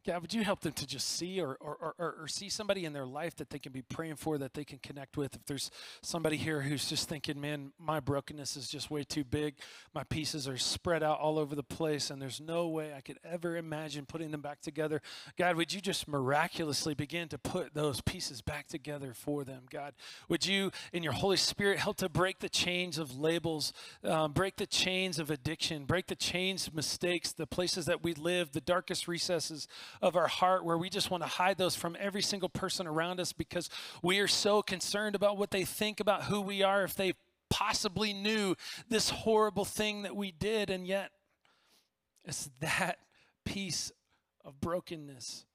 God, 0.05 0.23
would 0.23 0.33
you 0.33 0.43
help 0.43 0.61
them 0.61 0.73
to 0.73 0.87
just 0.87 1.15
see 1.15 1.39
or, 1.39 1.55
or, 1.59 1.93
or, 1.99 2.15
or, 2.21 2.27
see 2.27 2.49
somebody 2.49 2.85
in 2.85 2.93
their 2.93 3.05
life 3.05 3.35
that 3.35 3.51
they 3.51 3.59
can 3.59 3.71
be 3.71 3.83
praying 3.83 4.15
for, 4.15 4.39
that 4.39 4.55
they 4.55 4.63
can 4.63 4.79
connect 4.79 5.15
with? 5.15 5.35
If 5.35 5.45
there's 5.45 5.69
somebody 6.01 6.37
here 6.37 6.61
who's 6.61 6.89
just 6.89 7.07
thinking, 7.07 7.39
man, 7.39 7.71
my 7.77 7.99
brokenness 7.99 8.57
is 8.57 8.67
just 8.67 8.89
way 8.89 9.03
too 9.03 9.23
big, 9.23 9.55
my 9.93 10.03
pieces 10.03 10.47
are 10.47 10.57
spread 10.57 11.03
out 11.03 11.19
all 11.19 11.37
over 11.37 11.53
the 11.53 11.61
place, 11.61 12.09
and 12.09 12.19
there's 12.19 12.41
no 12.41 12.67
way 12.67 12.95
I 12.95 13.01
could 13.01 13.19
ever 13.23 13.57
imagine 13.57 14.07
putting 14.07 14.31
them 14.31 14.41
back 14.41 14.61
together. 14.61 15.03
God, 15.37 15.55
would 15.55 15.71
you 15.71 15.81
just 15.81 16.07
miraculously 16.07 16.95
begin 16.95 17.27
to 17.27 17.37
put 17.37 17.75
those 17.75 18.01
pieces 18.01 18.41
back 18.41 18.67
together 18.67 19.13
for 19.13 19.43
them, 19.43 19.65
God? 19.69 19.93
Would 20.29 20.47
you, 20.47 20.71
in 20.93 21.03
your 21.03 21.13
Holy 21.13 21.37
Spirit, 21.37 21.77
help 21.77 21.97
to 21.97 22.09
break 22.09 22.39
the 22.39 22.49
chains 22.49 22.97
of 22.97 23.19
labels, 23.19 23.71
um, 24.03 24.31
break 24.31 24.55
the 24.55 24.65
chains 24.65 25.19
of 25.19 25.29
addiction, 25.29 25.85
break 25.85 26.07
the 26.07 26.15
chains 26.15 26.65
of 26.65 26.73
mistakes, 26.73 27.31
the 27.31 27.45
places 27.45 27.85
that 27.85 28.03
we 28.03 28.15
live, 28.15 28.53
the 28.53 28.61
darkest 28.61 29.07
recesses 29.07 29.67
of 30.01 30.15
our 30.15 30.27
heart 30.27 30.65
where 30.65 30.77
we 30.77 30.89
just 30.89 31.09
want 31.09 31.23
to 31.23 31.29
hide 31.29 31.57
those 31.57 31.75
from 31.75 31.97
every 31.99 32.21
single 32.21 32.49
person 32.49 32.87
around 32.87 33.19
us 33.19 33.33
because 33.33 33.69
we 34.01 34.19
are 34.19 34.27
so 34.27 34.61
concerned 34.61 35.15
about 35.15 35.37
what 35.37 35.51
they 35.51 35.63
think 35.63 35.99
about 35.99 36.23
who 36.23 36.41
we 36.41 36.61
are 36.63 36.83
if 36.83 36.95
they 36.95 37.13
possibly 37.49 38.13
knew 38.13 38.55
this 38.89 39.09
horrible 39.09 39.65
thing 39.65 40.03
that 40.03 40.15
we 40.15 40.31
did. 40.31 40.69
And 40.69 40.87
yet, 40.87 41.11
it's 42.23 42.49
that 42.59 42.97
piece 43.45 43.91
of 44.43 44.59
brokenness 44.59 45.45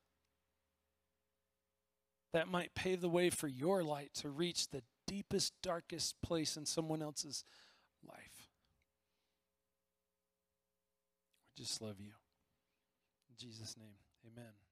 that 2.32 2.48
might 2.48 2.74
pave 2.74 3.00
the 3.00 3.08
way 3.08 3.30
for 3.30 3.48
your 3.48 3.82
light 3.82 4.10
to 4.14 4.28
reach 4.28 4.68
the 4.68 4.82
deepest, 5.06 5.54
darkest 5.62 6.20
place 6.22 6.56
in 6.56 6.66
someone 6.66 7.02
else's 7.02 7.44
life. 8.06 8.50
We 11.56 11.64
just 11.64 11.80
love 11.80 11.98
you. 11.98 12.12
In 13.30 13.36
Jesus' 13.38 13.76
name. 13.78 14.05
Amen. 14.26 14.65